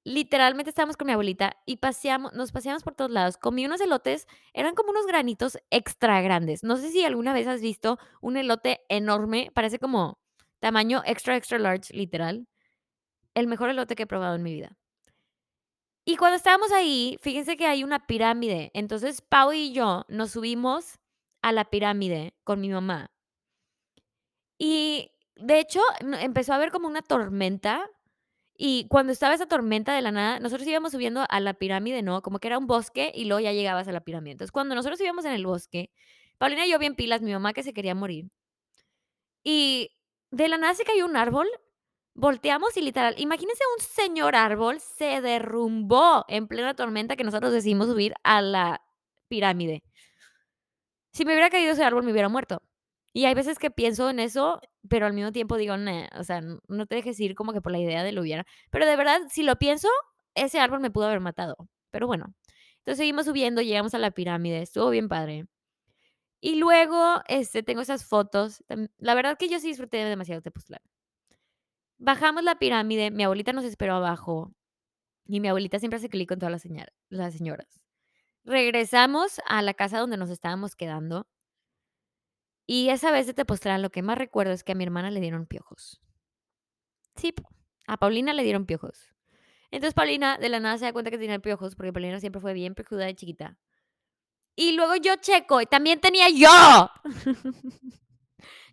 Literalmente 0.07 0.71
estábamos 0.71 0.97
con 0.97 1.07
mi 1.07 1.14
abuelita 1.14 1.57
y 1.66 1.79
paseamos 1.79 2.33
nos 2.33 2.53
paseamos 2.53 2.85
por 2.85 2.95
todos 2.95 3.11
lados. 3.11 3.38
Comí 3.38 3.66
unos 3.66 3.81
elotes, 3.81 4.29
eran 4.55 4.77
como 4.77 4.90
unos 4.90 5.05
granitos 5.05 5.59
extra 5.71 6.21
grandes. 6.21 6.62
No 6.62 6.77
sé 6.77 6.92
si 6.92 7.05
alguna 7.05 7.33
vez 7.33 7.49
has 7.49 7.61
visto 7.61 7.99
un 8.21 8.37
elote 8.37 8.83
enorme, 8.88 9.51
parece 9.53 9.81
como 9.81 10.21
tamaño 10.61 11.03
extra, 11.07 11.37
extra 11.37 11.59
large, 11.59 11.92
literal. 11.92 12.47
El 13.35 13.49
mejor 13.49 13.69
elote 13.69 13.97
que 13.97 14.05
he 14.05 14.07
probado 14.07 14.37
en 14.37 14.45
mi 14.45 14.55
vida. 14.55 14.77
Y 16.05 16.16
cuando 16.16 16.37
estábamos 16.37 16.71
ahí, 16.71 17.19
fíjense 17.21 17.57
que 17.57 17.66
hay 17.66 17.83
una 17.83 18.07
pirámide. 18.07 18.71
Entonces, 18.75 19.23
Pau 19.23 19.53
y 19.53 19.73
yo 19.73 20.05
nos 20.07 20.31
subimos 20.31 21.01
a 21.42 21.51
la 21.51 21.64
pirámide 21.64 22.37
con 22.45 22.61
mi 22.61 22.69
mamá. 22.69 23.11
Y, 24.57 25.11
de 25.35 25.59
hecho, 25.59 25.81
empezó 26.21 26.53
a 26.53 26.57
haber 26.57 26.71
como 26.71 26.87
una 26.87 27.03
tormenta, 27.03 27.90
y 28.59 28.87
cuando 28.88 29.12
estaba 29.12 29.35
esa 29.35 29.47
tormenta 29.47 29.95
de 29.95 30.03
la 30.03 30.12
nada, 30.12 30.40
nosotros 30.40 30.66
íbamos 30.69 30.92
subiendo 30.92 31.25
a 31.29 31.40
la 31.40 31.55
pirámide, 31.55 32.03
¿no? 32.03 32.23
Como 32.23 32.38
que 32.38 32.49
era 32.49 32.59
un 32.59 32.66
bosque 32.66 33.12
y 33.14 33.25
luego 33.27 33.40
ya 33.40 33.53
llegabas 33.53 33.88
a 33.88 33.92
la 33.92 34.01
pirámide. 34.01 34.33
Entonces, 34.33 34.53
cuando 34.53 34.75
nosotros 34.75 35.01
íbamos 35.01 35.25
en 35.25 35.33
el 35.33 35.47
bosque, 35.47 35.90
Paulina 36.38 36.66
y 36.66 36.71
yo 36.71 36.79
bien 36.79 36.95
pilas, 36.97 37.23
mi 37.23 37.33
mamá 37.33 37.53
que 37.53 37.62
se 37.62 37.73
quería 37.73 37.95
morir. 37.95 38.31
Y 39.42 39.90
de 40.31 40.49
la 40.49 40.59
nada 40.59 40.75
se 40.75 40.85
cayó 40.85 41.07
un 41.07 41.16
árbol, 41.16 41.47
volteamos 42.14 42.77
y 42.77 42.83
literal, 42.83 43.14
imagínense 43.19 43.62
un 43.79 43.85
señor 43.85 44.35
árbol 44.37 44.81
se 44.81 45.21
derrumbó 45.21 46.25
en 46.29 46.49
plena 46.49 46.75
tormenta 46.75 47.16
que 47.16 47.25
nosotros 47.25 47.53
decidimos 47.53 47.88
subir 47.88 48.14
a 48.25 48.42
la 48.42 48.83
pirámide. 49.29 49.83
Si 51.12 51.25
me 51.25 51.33
hubiera 51.33 51.51
caído 51.51 51.73
ese 51.73 51.85
árbol, 51.85 52.05
me 52.05 52.12
hubiera 52.12 52.29
muerto. 52.29 52.61
Y 53.17 53.25
hay 53.25 53.33
veces 53.33 53.59
que 53.59 53.71
pienso 53.71 54.11
en 54.11 54.19
eso, 54.21 54.61
pero 54.91 55.07
al 55.07 55.15
mismo 55.15 55.33
tiempo 55.33 55.57
digo: 55.57 55.79
"Ne", 55.79 56.11
o 56.19 56.23
sea, 56.23 56.43
no 56.43 56.85
te 56.87 56.97
dejes 56.97 57.19
ir 57.19 57.35
como 57.35 57.55
que 57.55 57.63
por 57.63 57.73
la 57.73 57.79
idea 57.79 58.05
de 58.05 58.13
lo 58.13 58.21
hubiera. 58.21 58.45
Pero 58.71 58.85
de 58.87 58.95
verdad, 58.95 59.21
si 59.31 59.43
lo 59.43 59.57
pienso, 59.57 59.89
ese 60.35 60.61
árbol 60.61 60.81
me 60.81 60.91
pudo 60.91 61.07
haber 61.07 61.21
matado. 61.21 61.57
Pero 61.91 62.07
bueno, 62.07 62.35
entonces 62.81 62.99
seguimos 62.99 63.25
subiendo, 63.25 63.63
llegamos 63.63 63.95
a 63.95 63.99
la 63.99 64.11
pirámide, 64.11 64.61
estuvo 64.61 64.91
bien 64.91 65.09
padre. 65.09 65.47
Y 66.41 66.57
luego, 66.57 67.23
este, 67.29 67.63
tengo 67.63 67.83
esas 67.83 68.05
fotos, 68.07 68.65
la 68.99 69.15
verdad 69.15 69.39
que 69.39 69.49
yo 69.49 69.61
sí 69.61 69.69
disfruté 69.69 69.99
demasiado 69.99 70.43
Tepoztlán. 70.43 70.83
Bajamos 71.99 72.45
la 72.45 72.59
pirámide, 72.59 73.11
mi 73.11 73.25
abuelita 73.25 73.53
nos 73.55 73.65
esperó 73.65 73.95
abajo, 73.95 74.53
y 75.27 75.41
mi 75.41 75.49
abuelita 75.49 75.79
siempre 75.79 75.99
hace 75.99 76.11
clic 76.11 76.29
con 76.29 76.39
todas 76.39 76.53
las 76.53 76.65
las 77.11 77.35
señoras. 77.35 77.81
Regresamos 78.45 79.41
a 79.47 79.63
la 79.63 79.75
casa 79.75 79.99
donde 80.01 80.17
nos 80.19 80.31
estábamos 80.31 80.77
quedando. 80.77 81.27
Y 82.67 82.89
esa 82.91 83.11
vez 83.13 83.27
de 83.27 83.35
Tepoztlán, 83.35 83.83
lo 83.83 83.91
que 83.91 84.03
más 84.03 84.19
recuerdo 84.19 84.53
es 84.53 84.65
que 84.65 84.73
a 84.73 84.75
mi 84.75 84.85
hermana 84.85 85.11
le 85.11 85.21
dieron 85.21 85.47
piojos. 85.47 86.01
Sip, 87.15 87.41
a 87.87 87.97
Paulina 87.97 88.33
le 88.33 88.43
dieron 88.43 88.67
piojos. 88.67 89.15
Entonces, 89.71 89.95
Paulina 89.95 90.39
de 90.39 90.49
la 90.49 90.61
nada 90.61 90.79
se 90.79 90.85
da 90.85 90.93
cuenta 90.93 91.11
que 91.11 91.19
tenía 91.19 91.39
piojos, 91.39 91.77
porque 91.77 91.93
Paulina 91.93 92.21
siempre 92.21 92.41
fue 92.41 92.55
bien 92.55 92.75
pijuda 92.75 93.07
de 93.07 93.15
chiquita. 93.15 93.59
Y 94.57 94.73
luego 94.73 94.97
yo 94.97 95.17
checo, 95.17 95.61
y 95.61 95.67
también 95.67 96.01
tenía 96.01 96.29
yo. 96.31 96.91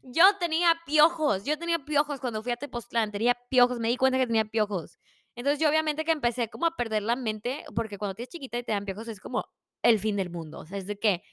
Yo 0.06 0.26
tenía 0.38 0.76
piojos, 0.86 1.46
yo 1.46 1.58
tenía 1.58 1.80
piojos 1.80 2.20
cuando 2.20 2.44
fui 2.44 2.52
a 2.52 2.58
Tepoztlán, 2.58 3.14
tenía 3.14 3.38
piojos, 3.50 3.80
me 3.80 3.88
di 3.88 3.96
cuenta 3.96 4.18
que 4.18 4.28
tenía 4.28 4.44
piojos. 4.44 5.00
Entonces, 5.34 5.60
yo 5.60 5.70
obviamente 5.70 6.04
que 6.04 6.12
empecé 6.12 6.50
como 6.50 6.66
a 6.66 6.76
perder 6.76 7.04
la 7.04 7.16
mente, 7.16 7.64
porque 7.74 7.98
cuando 7.98 8.14
tienes 8.14 8.28
chiquita 8.28 8.58
y 8.58 8.64
te 8.64 8.74
dan 8.74 8.84
piojos 8.84 9.08
es 9.08 9.22
como 9.22 9.46
el 9.82 10.00
fin 10.00 10.18
del 10.18 10.30
mundo, 10.30 10.60
o 10.60 10.66
sea, 10.66 10.78
es 10.78 10.88
de 10.88 11.00
que 11.00 11.24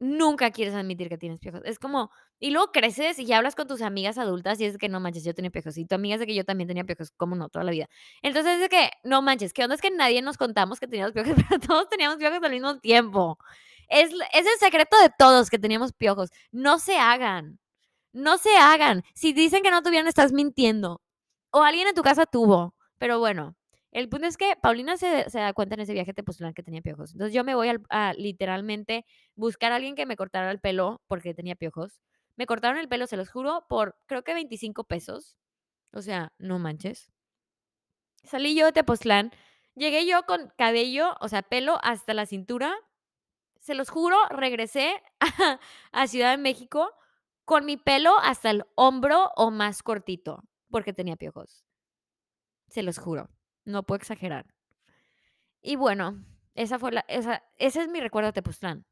nunca 0.00 0.50
quieres 0.50 0.74
admitir 0.74 1.08
que 1.08 1.18
tienes 1.18 1.38
piojos. 1.40 1.62
Es 1.64 1.78
como 1.78 2.10
y 2.40 2.50
luego 2.50 2.70
creces 2.72 3.18
y 3.18 3.24
ya 3.26 3.38
hablas 3.38 3.54
con 3.54 3.66
tus 3.68 3.82
amigas 3.82 4.18
adultas 4.18 4.60
y 4.60 4.66
es 4.66 4.78
que: 4.78 4.88
"No 4.88 5.00
manches, 5.00 5.24
yo 5.24 5.34
tenía 5.34 5.50
piojos", 5.50 5.76
y 5.78 5.86
tu 5.86 5.94
amiga 5.94 6.14
es 6.16 6.20
de 6.20 6.26
que: 6.26 6.34
"Yo 6.34 6.44
también 6.44 6.68
tenía 6.68 6.84
piojos", 6.84 7.10
¿cómo 7.16 7.36
no? 7.36 7.48
Toda 7.48 7.64
la 7.64 7.70
vida. 7.72 7.88
Entonces, 8.22 8.60
es 8.60 8.68
que: 8.68 8.90
"No 9.04 9.22
manches, 9.22 9.52
¿qué 9.54 9.64
onda?, 9.64 9.74
es 9.76 9.80
que 9.82 9.90
nadie 9.90 10.22
nos 10.22 10.36
contamos 10.38 10.80
que 10.80 10.88
teníamos 10.88 11.12
piojos, 11.14 11.32
pero 11.50 11.60
todos 11.60 11.88
teníamos 11.88 12.18
piojos 12.18 12.40
al 12.42 12.50
mismo 12.52 12.78
tiempo". 12.80 13.38
Es 13.88 14.10
es 14.34 14.46
el 14.46 14.58
secreto 14.60 14.96
de 15.00 15.10
todos 15.18 15.50
que 15.50 15.58
teníamos 15.58 15.92
piojos. 15.92 16.30
No 16.52 16.78
se 16.78 16.98
hagan, 16.98 17.58
no 18.14 18.38
se 18.38 18.56
hagan. 18.58 19.04
Si 19.14 19.32
dicen 19.34 19.62
que 19.64 19.70
no 19.72 19.82
tuvieron, 19.82 20.08
estás 20.08 20.32
mintiendo, 20.32 21.02
o 21.52 21.62
alguien 21.64 21.88
en 21.88 21.94
tu 21.96 22.02
casa 22.02 22.26
tuvo. 22.26 22.74
Pero 22.98 23.18
bueno, 23.20 23.56
el 23.96 24.10
punto 24.10 24.26
es 24.26 24.36
que 24.36 24.56
Paulina 24.60 24.98
se 24.98 25.24
da 25.32 25.54
cuenta 25.54 25.74
en 25.74 25.80
ese 25.80 25.94
viaje 25.94 26.10
a 26.10 26.14
Tepoztlán 26.14 26.52
que 26.52 26.62
tenía 26.62 26.82
piojos. 26.82 27.12
Entonces, 27.12 27.32
yo 27.32 27.44
me 27.44 27.54
voy 27.54 27.70
a 27.88 28.12
literalmente 28.12 29.06
buscar 29.34 29.72
a 29.72 29.76
alguien 29.76 29.94
que 29.94 30.04
me 30.04 30.16
cortara 30.18 30.50
el 30.50 30.60
pelo, 30.60 31.00
porque 31.06 31.32
tenía 31.32 31.54
piojos. 31.54 32.02
Me 32.36 32.44
cortaron 32.44 32.76
el 32.76 32.88
pelo, 32.90 33.06
se 33.06 33.16
los 33.16 33.30
juro, 33.30 33.64
por 33.70 33.96
creo 34.04 34.22
que 34.22 34.34
25 34.34 34.84
pesos. 34.84 35.38
O 35.94 36.02
sea, 36.02 36.34
no 36.36 36.58
manches. 36.58 37.10
Salí 38.22 38.54
yo 38.54 38.66
de 38.66 38.72
Tepoztlán, 38.72 39.32
llegué 39.74 40.04
yo 40.06 40.24
con 40.26 40.52
cabello, 40.58 41.14
o 41.22 41.28
sea, 41.28 41.40
pelo 41.40 41.78
hasta 41.82 42.12
la 42.12 42.26
cintura. 42.26 42.76
Se 43.60 43.74
los 43.74 43.88
juro, 43.88 44.18
regresé 44.28 45.02
a 45.92 46.06
Ciudad 46.06 46.32
de 46.32 46.42
México 46.42 46.92
con 47.46 47.64
mi 47.64 47.78
pelo 47.78 48.18
hasta 48.18 48.50
el 48.50 48.64
hombro 48.74 49.30
o 49.36 49.50
más 49.50 49.82
cortito, 49.82 50.42
porque 50.70 50.92
tenía 50.92 51.16
piojos. 51.16 51.64
Se 52.68 52.82
los 52.82 52.98
juro, 52.98 53.30
no 53.66 53.82
puedo 53.84 53.98
exagerar. 53.98 54.46
Y 55.62 55.76
bueno, 55.76 56.24
esa 56.54 56.78
fue 56.78 56.92
la 56.92 57.04
esa 57.08 57.42
ese 57.58 57.82
es 57.82 57.88
mi 57.88 58.00
recuerdo 58.00 58.28
de 58.28 58.34
Tepoztlán. 58.34 58.86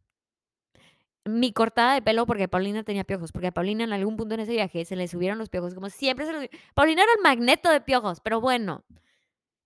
Mi 1.27 1.53
cortada 1.55 1.95
de 1.95 2.03
pelo, 2.03 2.27
porque 2.27 2.49
Paulina 2.49 2.83
tenía 2.83 3.05
piojos, 3.05 3.33
porque 3.33 3.47
a 3.49 3.53
Paulina 3.53 3.85
en 3.85 3.95
algún 3.95 4.17
punto 4.19 4.35
en 4.35 4.41
ese 4.41 4.53
viaje 4.53 4.85
se 4.85 4.95
le 4.97 5.09
subieron 5.09 5.39
los 5.39 5.49
piojos, 5.49 5.75
como 5.75 5.89
siempre 5.89 6.27
se 6.27 6.33
le 6.35 6.51
Paulina 6.75 7.03
era 7.03 7.13
el 7.17 7.23
magneto 7.23 7.71
de 7.71 7.81
piojos, 7.81 8.21
pero 8.21 8.41
bueno. 8.41 8.85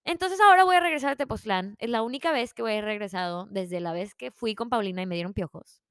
Entonces, 0.04 0.40
ahora 0.40 0.64
voy 0.64 0.76
a 0.76 0.80
regresar 0.80 1.12
a 1.12 1.16
Tepoztlán. 1.16 1.76
Es 1.78 1.90
la 1.90 2.02
única 2.02 2.32
vez 2.32 2.54
que 2.54 2.62
voy 2.62 2.72
he 2.72 2.80
regresado 2.80 3.46
desde 3.50 3.78
la 3.80 3.92
vez 3.92 4.14
que 4.14 4.30
fui 4.30 4.54
con 4.54 4.70
Paulina 4.70 5.02
y 5.02 5.06
me 5.06 5.16
dieron 5.16 5.34
piojos. 5.34 5.82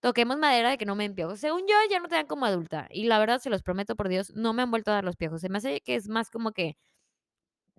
Toquemos 0.00 0.38
madera 0.38 0.70
de 0.70 0.78
que 0.78 0.86
no 0.86 0.94
me 0.94 1.04
den 1.04 1.14
piojos. 1.16 1.40
Según 1.40 1.62
yo, 1.62 1.74
ya 1.90 1.98
no 2.00 2.08
te 2.08 2.14
dan 2.14 2.26
como 2.26 2.46
adulta, 2.46 2.88
y 2.90 3.04
la 3.04 3.18
verdad, 3.18 3.40
se 3.40 3.50
los 3.50 3.62
prometo 3.62 3.96
por 3.96 4.08
Dios, 4.08 4.32
no 4.36 4.52
me 4.52 4.62
han 4.62 4.70
vuelto 4.70 4.92
a 4.92 4.94
dar 4.94 5.04
los 5.04 5.16
piojos. 5.16 5.40
Se 5.40 5.48
me 5.48 5.58
hace 5.58 5.80
que 5.80 5.96
es 5.96 6.08
más 6.08 6.30
como 6.30 6.52
que 6.52 6.76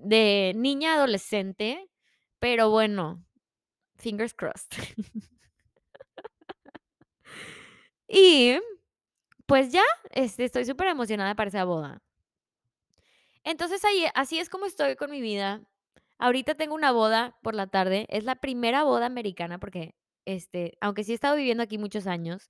de 0.04 0.54
niña 0.56 0.96
adolescente, 0.96 1.90
pero 2.40 2.70
bueno, 2.70 3.24
fingers 3.98 4.34
crossed. 4.34 4.72
Y, 8.14 8.60
pues 9.46 9.72
ya, 9.72 9.84
este, 10.12 10.44
estoy 10.46 10.66
superemocionada 10.66 11.36
para 11.36 11.48
esa 11.50 11.64
boda. 11.64 12.02
Entonces, 13.44 13.84
ahí 13.86 14.06
así 14.16 14.40
es 14.40 14.50
como 14.50 14.66
estoy 14.66 14.96
con 14.96 15.12
mi 15.12 15.22
vida. 15.22 15.62
Ahorita 16.20 16.56
tengo 16.56 16.76
una 16.76 16.92
boda 16.92 17.38
por 17.42 17.56
la 17.56 17.68
tarde, 17.68 18.06
es 18.10 18.24
la 18.26 18.36
primera 18.36 18.84
boda 18.84 19.06
americana 19.08 19.60
porque, 19.60 19.96
este, 20.26 20.78
aunque 20.82 21.04
sí 21.04 21.14
he 21.14 21.16
estado 21.16 21.36
viviendo 21.36 21.64
aquí 21.64 21.78
muchos 21.78 22.06
años, 22.06 22.50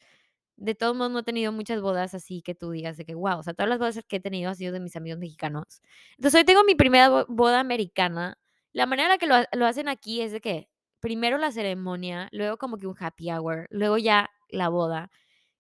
de 0.58 0.76
todos 0.76 0.96
modos 0.96 1.12
no 1.12 1.20
he 1.20 1.24
tenido 1.24 1.52
muchas 1.52 1.82
bodas 1.82 2.14
así 2.14 2.42
que 2.42 2.56
tú 2.56 2.72
digas 2.72 2.98
de 2.98 3.06
que, 3.06 3.14
guau, 3.16 3.40
o 3.40 3.44
sea, 3.44 3.54
todas 3.54 3.70
las 3.70 3.80
bodas 3.80 4.00
que 4.08 4.18
he 4.18 4.20
tenido 4.20 4.50
ha 4.52 4.56
sido 4.56 4.74
de 4.74 4.80
mis 4.80 4.96
amigos 4.96 5.20
mexicanos. 5.20 5.82
Entonces, 6.18 6.40
hoy 6.40 6.46
tengo 6.46 6.64
mi 6.64 6.76
primera 6.76 7.10
bo 7.10 7.26
boda 7.28 7.60
americana. 7.60 8.38
La 8.74 8.86
manera 8.86 9.08
en 9.08 9.12
la 9.12 9.18
que 9.18 9.28
lo 9.28 9.36
lo 9.60 9.66
hacen 9.68 9.90
aquí 9.90 10.22
es 10.22 10.32
de 10.32 10.42
que 10.42 10.70
primero 11.02 11.38
la 11.38 11.52
ceremonia, 11.52 12.30
luego 12.32 12.58
como 12.58 12.78
que 12.78 12.88
un 12.88 12.96
happy 13.00 13.32
hour, 13.32 13.68
luego 13.72 13.98
ya 13.98 14.30
la 14.50 14.70
boda. 14.70 15.10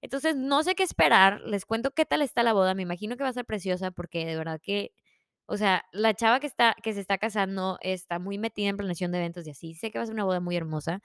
Entonces, 0.01 0.36
no 0.36 0.63
sé 0.63 0.75
qué 0.75 0.84
esperar, 0.84 1.41
les 1.45 1.65
cuento 1.65 1.91
qué 1.91 2.06
tal 2.06 2.21
está 2.23 2.43
la 2.43 2.54
boda, 2.54 2.73
me 2.75 2.84
imagino 2.84 3.17
que 3.17 3.23
va 3.23 3.30
a 3.30 3.34
ser 3.34 3.45
preciosa 3.45 3.91
porque 3.91 4.25
de 4.25 4.36
verdad 4.38 4.60
que, 4.62 4.93
o 5.47 5.58
sea, 5.58 5.86
la 5.93 6.13
chava 6.15 6.39
que 6.39 6.47
está 6.47 6.75
que 6.84 6.93
se 6.93 7.01
está 7.01 7.17
casando 7.19 7.77
está 7.82 8.19
muy 8.19 8.38
metida 8.39 8.69
en 8.69 8.77
planeación 8.77 9.12
de 9.12 9.19
eventos 9.19 9.47
y 9.47 9.51
así. 9.51 9.75
Sé 9.75 9.91
que 9.91 9.99
va 9.99 10.04
a 10.04 10.08
ser 10.08 10.15
una 10.15 10.25
boda 10.25 10.39
muy 10.41 10.56
hermosa, 10.58 11.01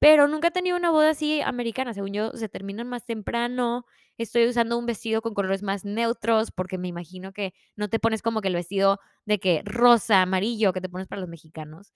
pero 0.00 0.28
nunca 0.28 0.48
he 0.48 0.52
tenido 0.52 0.76
una 0.78 0.90
boda 0.90 1.10
así 1.10 1.42
americana. 1.42 1.94
Según 1.94 2.12
yo, 2.14 2.32
se 2.32 2.48
terminan 2.48 2.88
más 2.88 3.06
temprano. 3.06 3.86
Estoy 4.18 4.48
usando 4.48 4.78
un 4.78 4.86
vestido 4.86 5.22
con 5.22 5.34
colores 5.34 5.62
más 5.62 5.84
neutros, 5.84 6.50
porque 6.52 6.78
me 6.78 6.88
imagino 6.88 7.32
que 7.32 7.54
no 7.76 7.88
te 7.90 8.00
pones 8.00 8.22
como 8.22 8.42
que 8.42 8.48
el 8.48 8.54
vestido 8.56 8.98
de 9.26 9.38
que 9.40 9.62
rosa, 9.64 10.22
amarillo 10.22 10.72
que 10.72 10.80
te 10.82 10.88
pones 10.90 11.08
para 11.08 11.20
los 11.22 11.30
mexicanos. 11.30 11.92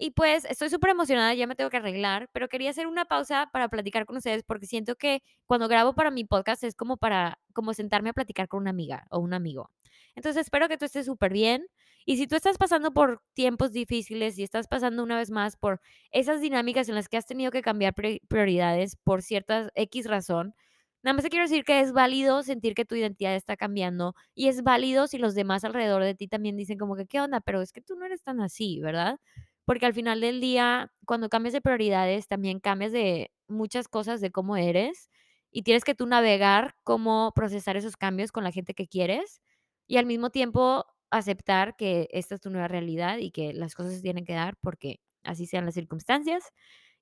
Y 0.00 0.12
pues, 0.12 0.44
estoy 0.44 0.70
superemocionada, 0.70 1.34
ya 1.34 1.48
me 1.48 1.56
tengo 1.56 1.70
que 1.70 1.78
arreglar, 1.78 2.30
pero 2.32 2.48
quería 2.48 2.70
hacer 2.70 2.86
una 2.86 3.04
pausa 3.06 3.50
para 3.52 3.68
platicar 3.68 4.06
con 4.06 4.16
ustedes, 4.16 4.44
porque 4.44 4.66
siento 4.66 4.94
que 4.96 5.22
cuando 5.46 5.66
grabo 5.68 5.94
para 5.94 6.12
mi 6.12 6.24
podcast 6.24 6.62
es 6.64 6.76
como 6.76 6.96
para 6.98 7.40
como 7.52 7.74
sentarme 7.74 8.10
a 8.10 8.12
platicar 8.12 8.46
con 8.48 8.60
una 8.62 8.70
amiga 8.70 9.06
o 9.10 9.18
un 9.18 9.34
amigo. 9.34 9.70
Entonces, 10.14 10.42
espero 10.42 10.68
que 10.68 10.78
tú 10.78 10.84
estés 10.84 11.06
superbién. 11.06 11.66
Y 12.10 12.16
si 12.16 12.26
tú 12.26 12.36
estás 12.36 12.56
pasando 12.56 12.90
por 12.94 13.20
tiempos 13.34 13.70
difíciles 13.70 14.38
y 14.38 14.42
estás 14.42 14.66
pasando 14.66 15.02
una 15.02 15.18
vez 15.18 15.30
más 15.30 15.58
por 15.58 15.78
esas 16.10 16.40
dinámicas 16.40 16.88
en 16.88 16.94
las 16.94 17.06
que 17.06 17.18
has 17.18 17.26
tenido 17.26 17.50
que 17.50 17.60
cambiar 17.60 17.92
pri 17.94 18.22
prioridades 18.28 18.96
por 18.96 19.20
ciertas 19.20 19.70
equis 19.74 20.06
razón, 20.06 20.54
nada 21.02 21.12
más 21.12 21.22
te 21.24 21.28
quiero 21.28 21.44
decir 21.44 21.64
que 21.64 21.80
es 21.80 21.92
válido 21.92 22.42
sentir 22.42 22.72
que 22.74 22.86
tu 22.86 22.94
identidad 22.94 23.34
está 23.34 23.58
cambiando, 23.58 24.14
y 24.34 24.48
es 24.48 24.62
válido 24.62 25.06
si 25.06 25.18
los 25.18 25.34
demás 25.34 25.64
alrededor 25.64 26.02
de 26.02 26.14
ti 26.14 26.28
también 26.28 26.56
dicen 26.56 26.78
como 26.78 26.96
que: 26.96 27.04
"¿Qué 27.04 27.20
onda? 27.20 27.42
Pero 27.42 27.60
es 27.60 27.72
que 27.72 27.82
tú 27.82 27.94
no 27.94 28.06
eres 28.06 28.22
tan 28.22 28.40
así", 28.40 28.80
¿verdad? 28.80 29.18
Porque 29.66 29.84
al 29.84 29.92
final 29.92 30.22
del 30.22 30.40
día, 30.40 30.90
cuando 31.04 31.28
cambias 31.28 31.52
de 31.52 31.60
prioridades, 31.60 32.26
también 32.26 32.58
cambias 32.58 32.92
de 32.92 33.30
muchas 33.48 33.86
cosas 33.86 34.22
de 34.22 34.30
cómo 34.30 34.56
eres, 34.56 35.10
y 35.50 35.60
tienes 35.62 35.84
que 35.84 35.94
tú 35.94 36.06
navegar 36.06 36.74
cómo 36.84 37.32
procesar 37.34 37.76
esos 37.76 37.98
cambios 37.98 38.32
con 38.32 38.44
la 38.44 38.50
gente 38.52 38.72
que 38.72 38.88
quieres, 38.88 39.42
y 39.86 39.98
al 39.98 40.06
mismo 40.06 40.30
tiempo 40.30 40.86
aceptar 41.10 41.76
que 41.76 42.08
esta 42.12 42.34
es 42.36 42.40
tu 42.40 42.50
nueva 42.50 42.68
realidad 42.68 43.18
y 43.18 43.30
que 43.30 43.52
las 43.54 43.74
cosas 43.74 43.94
se 43.94 44.02
tienen 44.02 44.24
que 44.24 44.34
dar 44.34 44.56
porque 44.60 45.00
así 45.24 45.46
sean 45.46 45.64
las 45.66 45.74
circunstancias. 45.74 46.44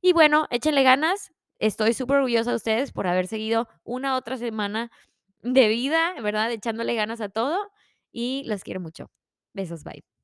Y 0.00 0.12
bueno, 0.12 0.46
échenle 0.50 0.82
ganas. 0.82 1.32
Estoy 1.58 1.94
superorgullosa 1.94 2.50
de 2.50 2.56
ustedes 2.56 2.92
por 2.92 3.06
haber 3.06 3.26
seguido 3.28 3.68
una 3.84 4.16
otra 4.16 4.36
semana 4.38 4.90
de 5.42 5.68
vida, 5.68 6.14
¿verdad? 6.22 6.52
Echándole 6.52 6.94
ganas 6.94 7.20
a 7.22 7.28
todo, 7.30 7.58
y 8.12 8.44
los 8.46 8.62
quiero 8.64 8.80
mucho. 8.80 9.10
Besos, 9.54 9.84
bye. 9.84 10.15